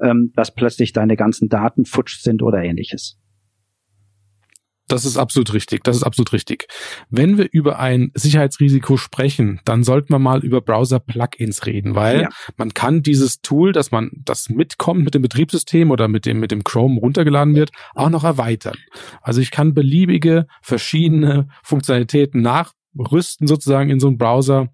ähm, 0.03 0.33
dass 0.35 0.55
plötzlich 0.55 0.93
deine 0.93 1.17
ganzen 1.17 1.49
Daten 1.49 1.85
futsch 1.85 2.21
sind 2.21 2.43
oder 2.43 2.63
ähnliches. 2.63 3.21
Das 4.91 5.05
ist 5.05 5.17
absolut 5.17 5.55
richtig. 5.55 5.85
Das 5.85 5.97
ist 5.97 6.03
absolut 6.03 6.33
richtig. 6.33 6.67
Wenn 7.11 7.39
wir 7.39 7.49
über 7.53 7.79
ein 7.79 8.11
Sicherheitsrisiko 8.15 8.97
sprechen, 8.97 9.61
dann 9.65 9.85
sollten 9.85 10.13
wir 10.13 10.19
mal 10.19 10.45
über 10.45 10.61
Browser-Plugins 10.61 11.65
reden, 11.67 11.95
weil 11.95 12.23
ja. 12.23 12.29
man 12.57 12.75
kann 12.75 13.03
dieses 13.03 13.41
Tool, 13.41 13.73
dass 13.73 13.93
man 13.93 14.11
das 14.25 14.49
mitkommt 14.49 15.05
mit 15.05 15.15
dem 15.15 15.23
Betriebssystem 15.23 15.93
oder 15.93 16.09
mit 16.09 16.27
dem, 16.27 16.41
mit 16.41 16.51
dem 16.51 16.65
Chrome 16.65 16.99
runtergeladen 16.99 17.55
wird, 17.55 17.71
auch 17.95 18.11
noch 18.11 18.25
erweitern. 18.25 18.77
Also 19.23 19.41
ich 19.41 19.53
kann 19.53 19.75
beliebige 19.75 20.47
verschiedene 20.61 21.47
Funktionalitäten 21.63 22.43
nachrüsten 22.43 23.47
sozusagen 23.47 23.91
in 23.91 24.01
so 24.01 24.09
einen 24.09 24.19
Browser 24.19 24.71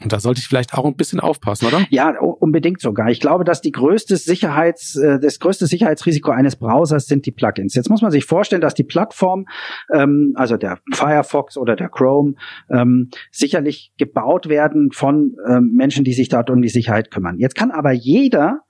und 0.00 0.12
da 0.12 0.20
sollte 0.20 0.40
ich 0.40 0.48
vielleicht 0.48 0.74
auch 0.74 0.84
ein 0.84 0.96
bisschen 0.96 1.20
aufpassen, 1.20 1.66
oder? 1.66 1.84
Ja, 1.90 2.18
unbedingt 2.18 2.80
sogar. 2.80 3.10
Ich 3.10 3.20
glaube, 3.20 3.44
dass 3.44 3.60
die 3.60 3.72
größte 3.72 4.16
Sicherheits, 4.16 4.96
äh, 4.96 5.20
das 5.20 5.38
größte 5.38 5.66
Sicherheitsrisiko 5.66 6.30
eines 6.30 6.56
Browsers 6.56 7.06
sind 7.06 7.26
die 7.26 7.30
Plugins. 7.30 7.74
Jetzt 7.74 7.90
muss 7.90 8.02
man 8.02 8.10
sich 8.10 8.24
vorstellen, 8.24 8.62
dass 8.62 8.74
die 8.74 8.84
Plattform, 8.84 9.46
ähm, 9.92 10.32
also 10.34 10.56
der 10.56 10.78
Firefox 10.92 11.56
oder 11.56 11.76
der 11.76 11.88
Chrome, 11.88 12.34
ähm, 12.70 13.10
sicherlich 13.30 13.92
gebaut 13.98 14.48
werden 14.48 14.90
von 14.92 15.36
ähm, 15.46 15.72
Menschen, 15.74 16.04
die 16.04 16.14
sich 16.14 16.28
dort 16.28 16.50
um 16.50 16.62
die 16.62 16.68
Sicherheit 16.68 17.10
kümmern. 17.10 17.38
Jetzt 17.38 17.54
kann 17.54 17.70
aber 17.70 17.92
jeder 17.92 18.60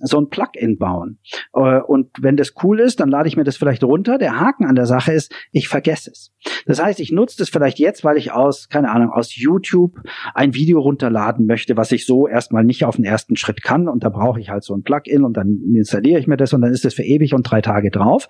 so 0.00 0.18
ein 0.18 0.28
Plugin 0.28 0.78
bauen. 0.78 1.18
Äh, 1.54 1.80
und 1.80 2.10
wenn 2.20 2.36
das 2.36 2.54
cool 2.62 2.80
ist, 2.80 3.00
dann 3.00 3.08
lade 3.08 3.28
ich 3.28 3.36
mir 3.36 3.44
das 3.44 3.56
vielleicht 3.56 3.84
runter. 3.84 4.18
Der 4.18 4.40
Haken 4.40 4.64
an 4.64 4.74
der 4.74 4.86
Sache 4.86 5.12
ist, 5.12 5.32
ich 5.52 5.68
vergesse 5.68 6.10
es. 6.10 6.32
Das 6.66 6.82
heißt, 6.82 7.00
ich 7.00 7.12
nutze 7.12 7.36
das 7.38 7.48
vielleicht 7.48 7.78
jetzt, 7.78 8.04
weil 8.04 8.16
ich 8.16 8.32
aus, 8.32 8.68
keine 8.68 8.90
Ahnung, 8.90 9.10
aus 9.10 9.36
YouTube 9.36 10.00
ein 10.34 10.54
Video 10.54 10.80
runterladen 10.80 11.46
möchte, 11.46 11.76
was 11.76 11.92
ich 11.92 12.06
so 12.06 12.26
erstmal 12.26 12.64
nicht 12.64 12.84
auf 12.84 12.96
den 12.96 13.04
ersten 13.04 13.36
Schritt 13.36 13.62
kann. 13.62 13.88
Und 13.88 14.04
da 14.04 14.08
brauche 14.08 14.40
ich 14.40 14.50
halt 14.50 14.64
so 14.64 14.74
ein 14.74 14.82
Plugin 14.82 15.24
und 15.24 15.36
dann 15.36 15.60
installiere 15.74 16.18
ich 16.18 16.26
mir 16.26 16.36
das 16.36 16.52
und 16.52 16.62
dann 16.62 16.72
ist 16.72 16.84
das 16.84 16.94
für 16.94 17.02
ewig 17.02 17.34
und 17.34 17.42
drei 17.42 17.60
Tage 17.60 17.90
drauf. 17.90 18.28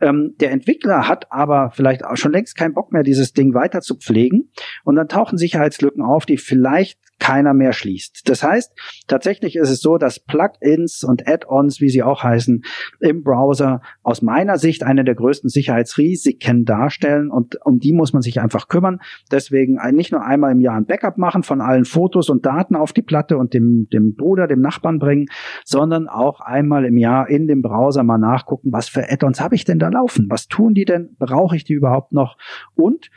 Ähm, 0.00 0.34
der 0.40 0.52
Entwickler 0.52 1.08
hat 1.08 1.30
aber 1.30 1.70
vielleicht 1.72 2.04
auch 2.04 2.16
schon 2.16 2.32
längst 2.32 2.56
keinen 2.56 2.74
Bock 2.74 2.92
mehr, 2.92 3.02
dieses 3.02 3.32
Ding 3.32 3.54
weiter 3.54 3.80
zu 3.80 3.96
pflegen. 3.96 4.50
Und 4.84 4.96
dann 4.96 5.08
tauchen 5.08 5.38
Sicherheitslücken 5.38 6.02
auf, 6.02 6.26
die 6.26 6.36
vielleicht 6.36 6.98
keiner 7.18 7.54
mehr 7.54 7.72
schließt. 7.72 8.28
Das 8.28 8.42
heißt, 8.42 8.72
tatsächlich 9.06 9.56
ist 9.56 9.70
es 9.70 9.80
so, 9.80 9.98
dass 9.98 10.20
Plugins 10.20 11.04
und 11.04 11.28
Add-ons, 11.28 11.80
wie 11.80 11.88
sie 11.88 12.02
auch 12.02 12.22
heißen, 12.22 12.62
im 13.00 13.22
Browser 13.22 13.82
aus 14.02 14.22
meiner 14.22 14.58
Sicht 14.58 14.82
eine 14.82 15.04
der 15.04 15.14
größten 15.14 15.50
Sicherheitsrisiken 15.50 16.64
darstellen 16.64 17.30
und 17.30 17.58
um 17.64 17.78
die 17.78 17.92
muss 17.92 18.12
man 18.12 18.22
sich 18.22 18.40
einfach 18.40 18.68
kümmern. 18.68 19.00
Deswegen 19.30 19.78
nicht 19.92 20.12
nur 20.12 20.24
einmal 20.24 20.52
im 20.52 20.60
Jahr 20.60 20.76
ein 20.76 20.86
Backup 20.86 21.18
machen 21.18 21.42
von 21.42 21.60
allen 21.60 21.84
Fotos 21.84 22.30
und 22.30 22.46
Daten 22.46 22.76
auf 22.76 22.92
die 22.92 23.02
Platte 23.02 23.36
und 23.36 23.54
dem, 23.54 23.88
dem 23.92 24.14
Bruder, 24.14 24.46
dem 24.46 24.60
Nachbarn 24.60 24.98
bringen, 24.98 25.26
sondern 25.64 26.08
auch 26.08 26.40
einmal 26.40 26.84
im 26.84 26.96
Jahr 26.96 27.28
in 27.28 27.46
dem 27.46 27.62
Browser 27.62 28.02
mal 28.04 28.18
nachgucken, 28.18 28.72
was 28.72 28.88
für 28.88 29.10
Add-ons 29.10 29.40
habe 29.40 29.54
ich 29.54 29.64
denn 29.64 29.78
da 29.78 29.88
laufen? 29.88 30.26
Was 30.28 30.48
tun 30.48 30.74
die 30.74 30.84
denn? 30.84 31.16
Brauche 31.18 31.56
ich 31.56 31.64
die 31.64 31.74
überhaupt 31.74 32.12
noch? 32.12 32.36
Und 32.74 33.10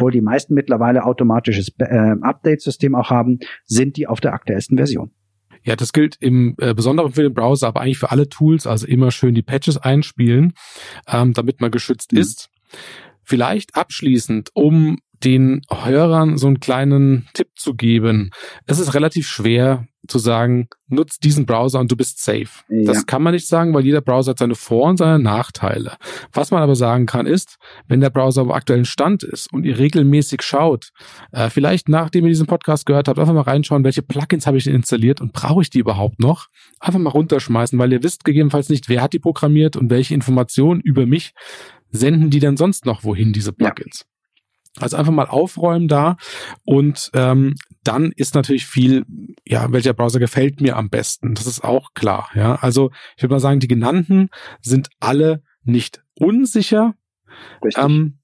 obwohl 0.00 0.12
die 0.12 0.22
meisten 0.22 0.54
mittlerweile 0.54 1.04
automatisches 1.04 1.74
äh, 1.78 2.14
Update-System 2.22 2.94
auch 2.94 3.10
haben, 3.10 3.38
sind 3.66 3.98
die 3.98 4.06
auf 4.06 4.20
der 4.20 4.32
aktuellsten 4.32 4.78
Version. 4.78 5.10
Ja, 5.62 5.76
das 5.76 5.92
gilt 5.92 6.16
im 6.20 6.54
äh, 6.58 6.72
Besonderen 6.72 7.12
für 7.12 7.22
den 7.22 7.34
Browser, 7.34 7.68
aber 7.68 7.82
eigentlich 7.82 7.98
für 7.98 8.10
alle 8.10 8.30
Tools. 8.30 8.66
Also 8.66 8.86
immer 8.86 9.10
schön 9.10 9.34
die 9.34 9.42
Patches 9.42 9.76
einspielen, 9.76 10.54
ähm, 11.06 11.34
damit 11.34 11.60
man 11.60 11.70
geschützt 11.70 12.12
mhm. 12.12 12.20
ist. 12.20 12.48
Vielleicht 13.22 13.74
abschließend, 13.74 14.48
um 14.54 15.00
den 15.24 15.62
Hörern 15.70 16.38
so 16.38 16.46
einen 16.46 16.60
kleinen 16.60 17.28
Tipp 17.34 17.48
zu 17.56 17.74
geben. 17.74 18.30
Es 18.66 18.78
ist 18.78 18.94
relativ 18.94 19.28
schwer 19.28 19.86
zu 20.08 20.18
sagen, 20.18 20.68
nutzt 20.88 21.24
diesen 21.24 21.46
Browser 21.46 21.78
und 21.78 21.90
du 21.90 21.96
bist 21.96 22.22
safe. 22.22 22.48
Ja. 22.68 22.84
Das 22.84 23.06
kann 23.06 23.22
man 23.22 23.34
nicht 23.34 23.46
sagen, 23.46 23.74
weil 23.74 23.84
jeder 23.84 24.00
Browser 24.00 24.30
hat 24.30 24.38
seine 24.38 24.54
Vor- 24.54 24.88
und 24.88 24.96
seine 24.96 25.18
Nachteile. 25.18 25.96
Was 26.32 26.50
man 26.50 26.62
aber 26.62 26.74
sagen 26.74 27.06
kann, 27.06 27.26
ist, 27.26 27.56
wenn 27.86 28.00
der 28.00 28.10
Browser 28.10 28.42
auf 28.42 28.50
aktuellen 28.50 28.84
Stand 28.86 29.22
ist 29.22 29.52
und 29.52 29.64
ihr 29.64 29.78
regelmäßig 29.78 30.42
schaut, 30.42 30.90
äh, 31.32 31.50
vielleicht 31.50 31.88
nachdem 31.88 32.24
ihr 32.24 32.30
diesen 32.30 32.46
Podcast 32.46 32.86
gehört 32.86 33.08
habt, 33.08 33.18
einfach 33.18 33.34
mal 33.34 33.42
reinschauen, 33.42 33.84
welche 33.84 34.02
Plugins 34.02 34.46
habe 34.46 34.56
ich 34.56 34.64
denn 34.64 34.74
installiert 34.74 35.20
und 35.20 35.32
brauche 35.32 35.62
ich 35.62 35.70
die 35.70 35.78
überhaupt 35.78 36.18
noch? 36.18 36.48
Einfach 36.80 36.98
mal 36.98 37.10
runterschmeißen, 37.10 37.78
weil 37.78 37.92
ihr 37.92 38.02
wisst 38.02 38.24
gegebenenfalls 38.24 38.68
nicht, 38.68 38.88
wer 38.88 39.02
hat 39.02 39.12
die 39.12 39.18
programmiert 39.18 39.76
und 39.76 39.90
welche 39.90 40.14
Informationen 40.14 40.80
über 40.80 41.06
mich 41.06 41.32
senden 41.90 42.30
die 42.30 42.40
denn 42.40 42.56
sonst 42.56 42.86
noch 42.86 43.04
wohin, 43.04 43.32
diese 43.32 43.52
Plugins? 43.52 44.00
Ja. 44.00 44.09
Also 44.78 44.96
einfach 44.96 45.12
mal 45.12 45.26
aufräumen 45.26 45.88
da 45.88 46.16
und 46.64 47.10
ähm, 47.14 47.56
dann 47.82 48.12
ist 48.12 48.34
natürlich 48.34 48.66
viel, 48.66 49.04
ja, 49.44 49.72
welcher 49.72 49.94
Browser 49.94 50.20
gefällt 50.20 50.60
mir 50.60 50.76
am 50.76 50.90
besten. 50.90 51.34
Das 51.34 51.46
ist 51.46 51.64
auch 51.64 51.92
klar. 51.94 52.28
Ja, 52.34 52.54
also 52.56 52.90
ich 53.16 53.22
würde 53.22 53.34
mal 53.34 53.40
sagen, 53.40 53.60
die 53.60 53.68
genannten 53.68 54.28
sind 54.60 54.90
alle 55.00 55.42
nicht 55.64 56.02
unsicher. 56.14 56.94
Ähm, 57.76 58.18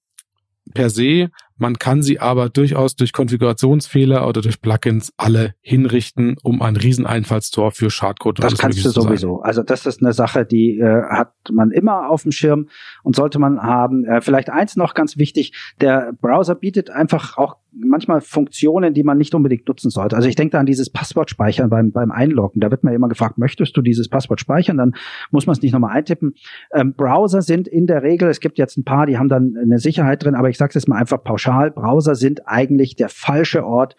per 0.75 0.91
se, 0.91 1.31
man 1.59 1.79
kann 1.79 2.03
sie 2.03 2.21
aber 2.21 2.49
durchaus 2.49 2.97
durch 2.97 3.13
Konfigurationsfehler 3.13 4.27
oder 4.29 4.43
durch 4.43 4.61
Plugins 4.61 5.13
alle 5.17 5.55
hinrichten, 5.61 6.37
um 6.43 6.61
ein 6.63 6.77
Rieseneinfallstor 6.77 7.71
für 7.71 7.91
Schadcode. 7.91 8.43
Das 8.43 8.59
kannst 8.59 8.85
du 8.85 8.91
sowieso. 8.91 9.41
Also 9.41 9.63
das 9.63 9.87
ist 9.87 10.03
eine 10.03 10.13
Sache, 10.13 10.45
die 10.45 10.79
äh, 10.79 11.03
hat 11.09 11.33
man 11.51 11.71
immer 11.71 12.11
auf 12.11 12.23
dem 12.23 12.33
Schirm 12.33 12.69
und 13.03 13.17
sollte 13.17 13.39
man 13.39 13.63
haben. 13.63 14.05
Äh, 14.05 14.21
vielleicht 14.21 14.51
eins 14.51 14.77
noch 14.77 14.95
ganz 14.95 15.17
wichtig: 15.17 15.53
Der 15.81 16.13
Browser 16.21 16.55
bietet 16.55 16.91
einfach 16.91 17.37
auch 17.39 17.57
manchmal 17.79 18.21
Funktionen, 18.21 18.95
die 18.95 19.03
man 19.03 19.19
nicht 19.19 19.35
unbedingt 19.35 19.69
nutzen 19.69 19.91
sollte. 19.91 20.17
Also 20.17 20.29
ich 20.29 20.37
denke 20.37 20.53
da 20.53 20.61
an 20.61 20.67
dieses 20.67 20.91
Passwort 20.91 21.31
speichern 21.31 21.69
beim, 21.69 21.93
beim 21.93 22.11
Einloggen. 22.11 22.61
Da 22.61 22.71
wird 22.71 22.85
mir 22.85 22.95
immer 22.95 23.09
gefragt, 23.09 23.39
möchtest 23.39 23.77
du 23.77 23.83
dieses 23.83 24.09
Passwort 24.09 24.41
speichern? 24.41 24.77
Dann 24.77 24.95
muss 25.31 25.47
man 25.47 25.55
es 25.55 25.63
nicht 25.63 25.73
nochmal 25.73 25.97
eintippen. 25.97 26.35
Ähm, 26.73 26.95
Browser 26.95 27.43
sind 27.43 27.69
in 27.69 27.87
der 27.87 28.03
Regel, 28.03 28.29
es 28.29 28.41
gibt 28.41 28.59
jetzt 28.59 28.77
ein 28.79 28.85
paar, 28.85 29.07
die 29.07 29.19
haben 29.19 29.29
dann 29.29 29.55
eine 29.61 29.79
Sicherheit 29.79 30.25
drin, 30.25 30.35
aber 30.35 30.49
ich 30.49 30.59
sage 30.59 30.71
es 30.71 30.75
jetzt 30.75 30.89
mal 30.89 30.97
einfach 30.97 31.23
pauschal, 31.23 31.46
Browser 31.47 32.15
sind 32.15 32.47
eigentlich 32.47 32.97
der 32.97 33.09
falsche 33.09 33.65
Ort, 33.65 33.97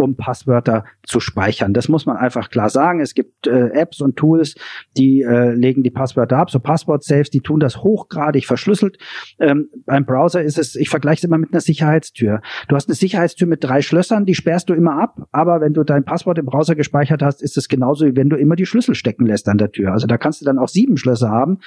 um 0.00 0.16
Passwörter 0.16 0.84
zu 1.02 1.20
speichern. 1.20 1.72
Das 1.72 1.88
muss 1.88 2.06
man 2.06 2.16
einfach 2.16 2.50
klar 2.50 2.70
sagen. 2.70 3.00
Es 3.00 3.14
gibt 3.14 3.46
äh, 3.46 3.68
Apps 3.68 4.00
und 4.00 4.16
Tools, 4.16 4.54
die 4.96 5.22
äh, 5.22 5.52
legen 5.52 5.82
die 5.82 5.90
Passwörter 5.90 6.38
ab, 6.38 6.50
so 6.50 6.58
Passwort-Saves, 6.58 7.30
die 7.30 7.40
tun 7.40 7.60
das 7.60 7.78
hochgradig 7.78 8.46
verschlüsselt. 8.46 8.98
Ähm, 9.38 9.68
beim 9.86 10.04
Browser 10.04 10.42
ist 10.42 10.58
es, 10.58 10.76
ich 10.76 10.88
vergleiche 10.88 11.20
es 11.20 11.24
immer 11.24 11.38
mit 11.38 11.52
einer 11.52 11.60
Sicherheitstür. 11.60 12.40
Du 12.68 12.76
hast 12.76 12.88
eine 12.88 12.94
Sicherheitstür 12.94 13.46
mit 13.46 13.62
drei 13.62 13.82
Schlössern, 13.82 14.24
die 14.24 14.34
sperrst 14.34 14.68
du 14.68 14.74
immer 14.74 15.00
ab, 15.00 15.28
aber 15.32 15.60
wenn 15.60 15.74
du 15.74 15.84
dein 15.84 16.04
Passwort 16.04 16.38
im 16.38 16.46
Browser 16.46 16.74
gespeichert 16.74 17.22
hast, 17.22 17.42
ist 17.42 17.56
es 17.56 17.68
genauso, 17.68 18.06
wie 18.06 18.16
wenn 18.16 18.28
du 18.28 18.36
immer 18.36 18.56
die 18.56 18.66
Schlüssel 18.66 18.94
stecken 18.94 19.26
lässt 19.26 19.48
an 19.48 19.58
der 19.58 19.70
Tür. 19.70 19.92
Also 19.92 20.06
da 20.06 20.18
kannst 20.18 20.40
du 20.40 20.44
dann 20.44 20.58
auch 20.58 20.68
sieben 20.68 20.96
Schlösser 20.96 21.30
haben. 21.30 21.58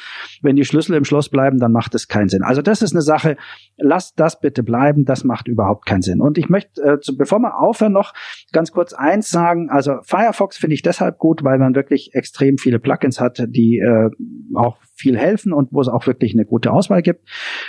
Wenn 0.42 0.56
die 0.56 0.66
Schlüssel 0.66 0.96
im 0.96 1.06
Schloss 1.06 1.30
bleiben, 1.30 1.60
dann 1.60 1.72
macht 1.72 1.96
es 1.96 2.08
keinen 2.08 2.30
Sinn. 2.30 2.44
Also 2.44 2.62
das 2.62 2.82
ist 2.82 2.94
eine 2.94 3.02
Sache, 3.02 3.38
lasst 3.78 4.20
das 4.20 4.40
bitte 4.40 4.64
bleiben, 4.64 5.06
das 5.06 5.24
macht 5.24 5.48
überhaupt 5.48 5.86
keinen 5.86 6.02
Sinn. 6.02 6.22
Und 6.22 6.38
ich 6.38 6.50
möchte, 6.50 6.82
äh, 6.82 7.00
zu, 7.00 7.18
bevor 7.18 7.40
wir 7.40 7.60
aufhören, 7.60 7.94
noch 7.94 8.14
ganz 8.52 8.72
kurz 8.72 8.94
eins 8.94 9.30
sagen. 9.30 9.70
Also 9.70 9.96
Firefox 10.04 10.58
finde 10.58 10.76
ich 10.76 10.82
deshalb 10.82 11.18
gut, 11.18 11.44
weil 11.44 11.58
man 11.58 11.76
wirklich 11.76 12.12
extrem 12.14 12.58
viele 12.58 12.80
Plugins 12.80 13.20
hat, 13.20 13.44
die 13.48 13.80
äh, 13.80 14.10
auch 14.56 14.78
viel 14.96 15.18
helfen 15.18 15.54
und 15.54 15.70
wo 15.72 15.82
es 15.82 15.88
auch 15.88 16.06
wirklich 16.08 16.34
eine 16.34 16.46
gute 16.46 16.72
Auswahl 16.72 17.02
gibt. 17.02 17.28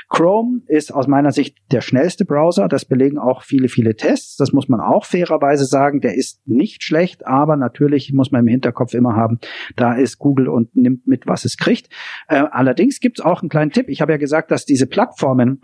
Chrome 0.09 0.61
ist 0.67 0.93
aus 0.93 1.09
meiner 1.09 1.33
Sicht 1.33 1.57
der 1.73 1.81
schnellste 1.81 2.25
Browser. 2.25 2.69
Das 2.69 2.85
belegen 2.85 3.19
auch 3.19 3.43
viele, 3.43 3.69
viele 3.69 3.97
Tests. 3.97 4.37
Das 4.37 4.53
muss 4.53 4.69
man 4.69 4.81
auch 4.81 5.05
fairerweise 5.05 5.65
sagen. 5.65 6.01
Der 6.01 6.15
ist 6.15 6.47
nicht 6.47 6.83
schlecht, 6.83 7.27
aber 7.27 7.57
natürlich 7.57 8.13
muss 8.13 8.31
man 8.31 8.43
im 8.43 8.49
Hinterkopf 8.49 8.95
immer 8.95 9.17
haben, 9.17 9.39
da 9.77 9.95
ist 9.95 10.19
Google 10.19 10.49
und 10.49 10.77
nimmt 10.77 11.07
mit, 11.07 11.27
was 11.27 11.45
es 11.45 11.57
kriegt. 11.57 11.89
Äh, 12.29 12.45
allerdings 12.51 13.01
gibt 13.01 13.19
es 13.19 13.25
auch 13.25 13.43
einen 13.43 13.49
kleinen 13.49 13.71
Tipp. 13.71 13.89
Ich 13.89 14.01
habe 14.01 14.13
ja 14.13 14.19
gesagt, 14.19 14.51
dass 14.51 14.65
diese 14.65 14.87
Plattformen 14.87 15.61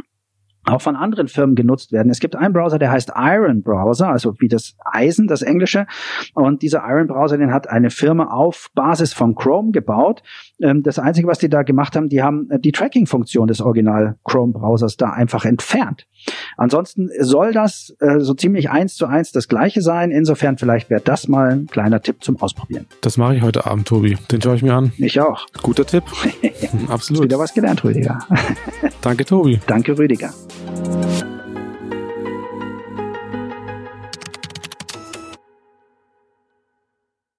auch 0.64 0.83
von 0.83 0.96
anderen 0.96 1.29
Firmen 1.29 1.57
genutzt 1.57 1.92
werden. 1.92 2.11
Es 2.11 2.20
gibt 2.20 2.37
einen 2.37 2.53
Browser, 2.53 2.79
der 2.79 2.90
heißt 2.90 3.12
Iron 3.16 3.62
Browser, 3.62 4.09
also 4.09 4.35
wie 4.40 4.49
das 4.49 4.77
Eisen, 4.85 5.27
das 5.27 5.42
Englische. 5.42 5.87
Und 6.35 6.62
dieser 6.62 6.83
Iron 6.87 7.07
Browser, 7.07 7.38
den 7.38 7.53
hat 7.53 7.68
eine 7.68 7.90
Firma 7.90 8.27
auf 8.27 8.68
Basis 8.75 9.12
von 9.12 9.35
Chrome 9.35 9.73
gebaut. 9.73 10.23
Ähm, 10.61 10.83
das 10.83 10.99
Einzige, 10.99 11.27
was 11.29 11.38
die 11.38 11.49
da 11.49 11.62
gemacht 11.62 11.96
haben, 11.96 12.09
die 12.09 12.23
haben 12.23 12.51
äh, 12.51 12.59
die 12.59 12.73
Tracking-Funktion 12.73 13.49
des 13.49 13.61
Original 13.61 14.16
Chrome 14.25 14.53
Browsers 14.53 14.96
da 14.96 15.11
einfach 15.11 15.44
entfernt. 15.44 16.07
Ansonsten 16.57 17.09
soll 17.20 17.53
das 17.53 17.96
äh, 18.01 18.20
so 18.20 18.35
ziemlich 18.35 18.70
eins 18.70 18.96
zu 18.96 19.07
eins 19.07 19.33
das 19.33 19.49
Gleiche 19.49 19.81
sein. 19.81 20.11
Insofern 20.11 20.59
vielleicht 20.59 20.90
wäre 20.90 21.01
das 21.01 21.29
mal 21.29 21.51
ein 21.51 21.66
kleiner 21.66 22.03
Tipp 22.03 22.23
zum 22.23 22.40
Ausprobieren. 22.40 22.87
Das 23.01 23.16
mache 23.16 23.37
ich 23.37 23.42
heute 23.42 23.66
Abend, 23.66 23.88
Tobi. 23.88 24.18
Den 24.31 24.42
schaue 24.42 24.57
ich 24.57 24.62
mir 24.62 24.75
an. 24.75 24.92
Ich 24.99 25.20
auch. 25.20 25.46
Guter 25.62 25.87
Tipp. 25.87 26.05
Absolut. 26.88 27.25
Wieder 27.25 27.38
was 27.38 27.55
gelernt, 27.55 27.83
Rüdiger. 27.83 28.18
Danke, 29.01 29.25
Tobi. 29.25 29.61
Danke, 29.66 29.96
Rüdiger. 29.96 30.31
Thank 30.53 31.23
you 31.25 31.30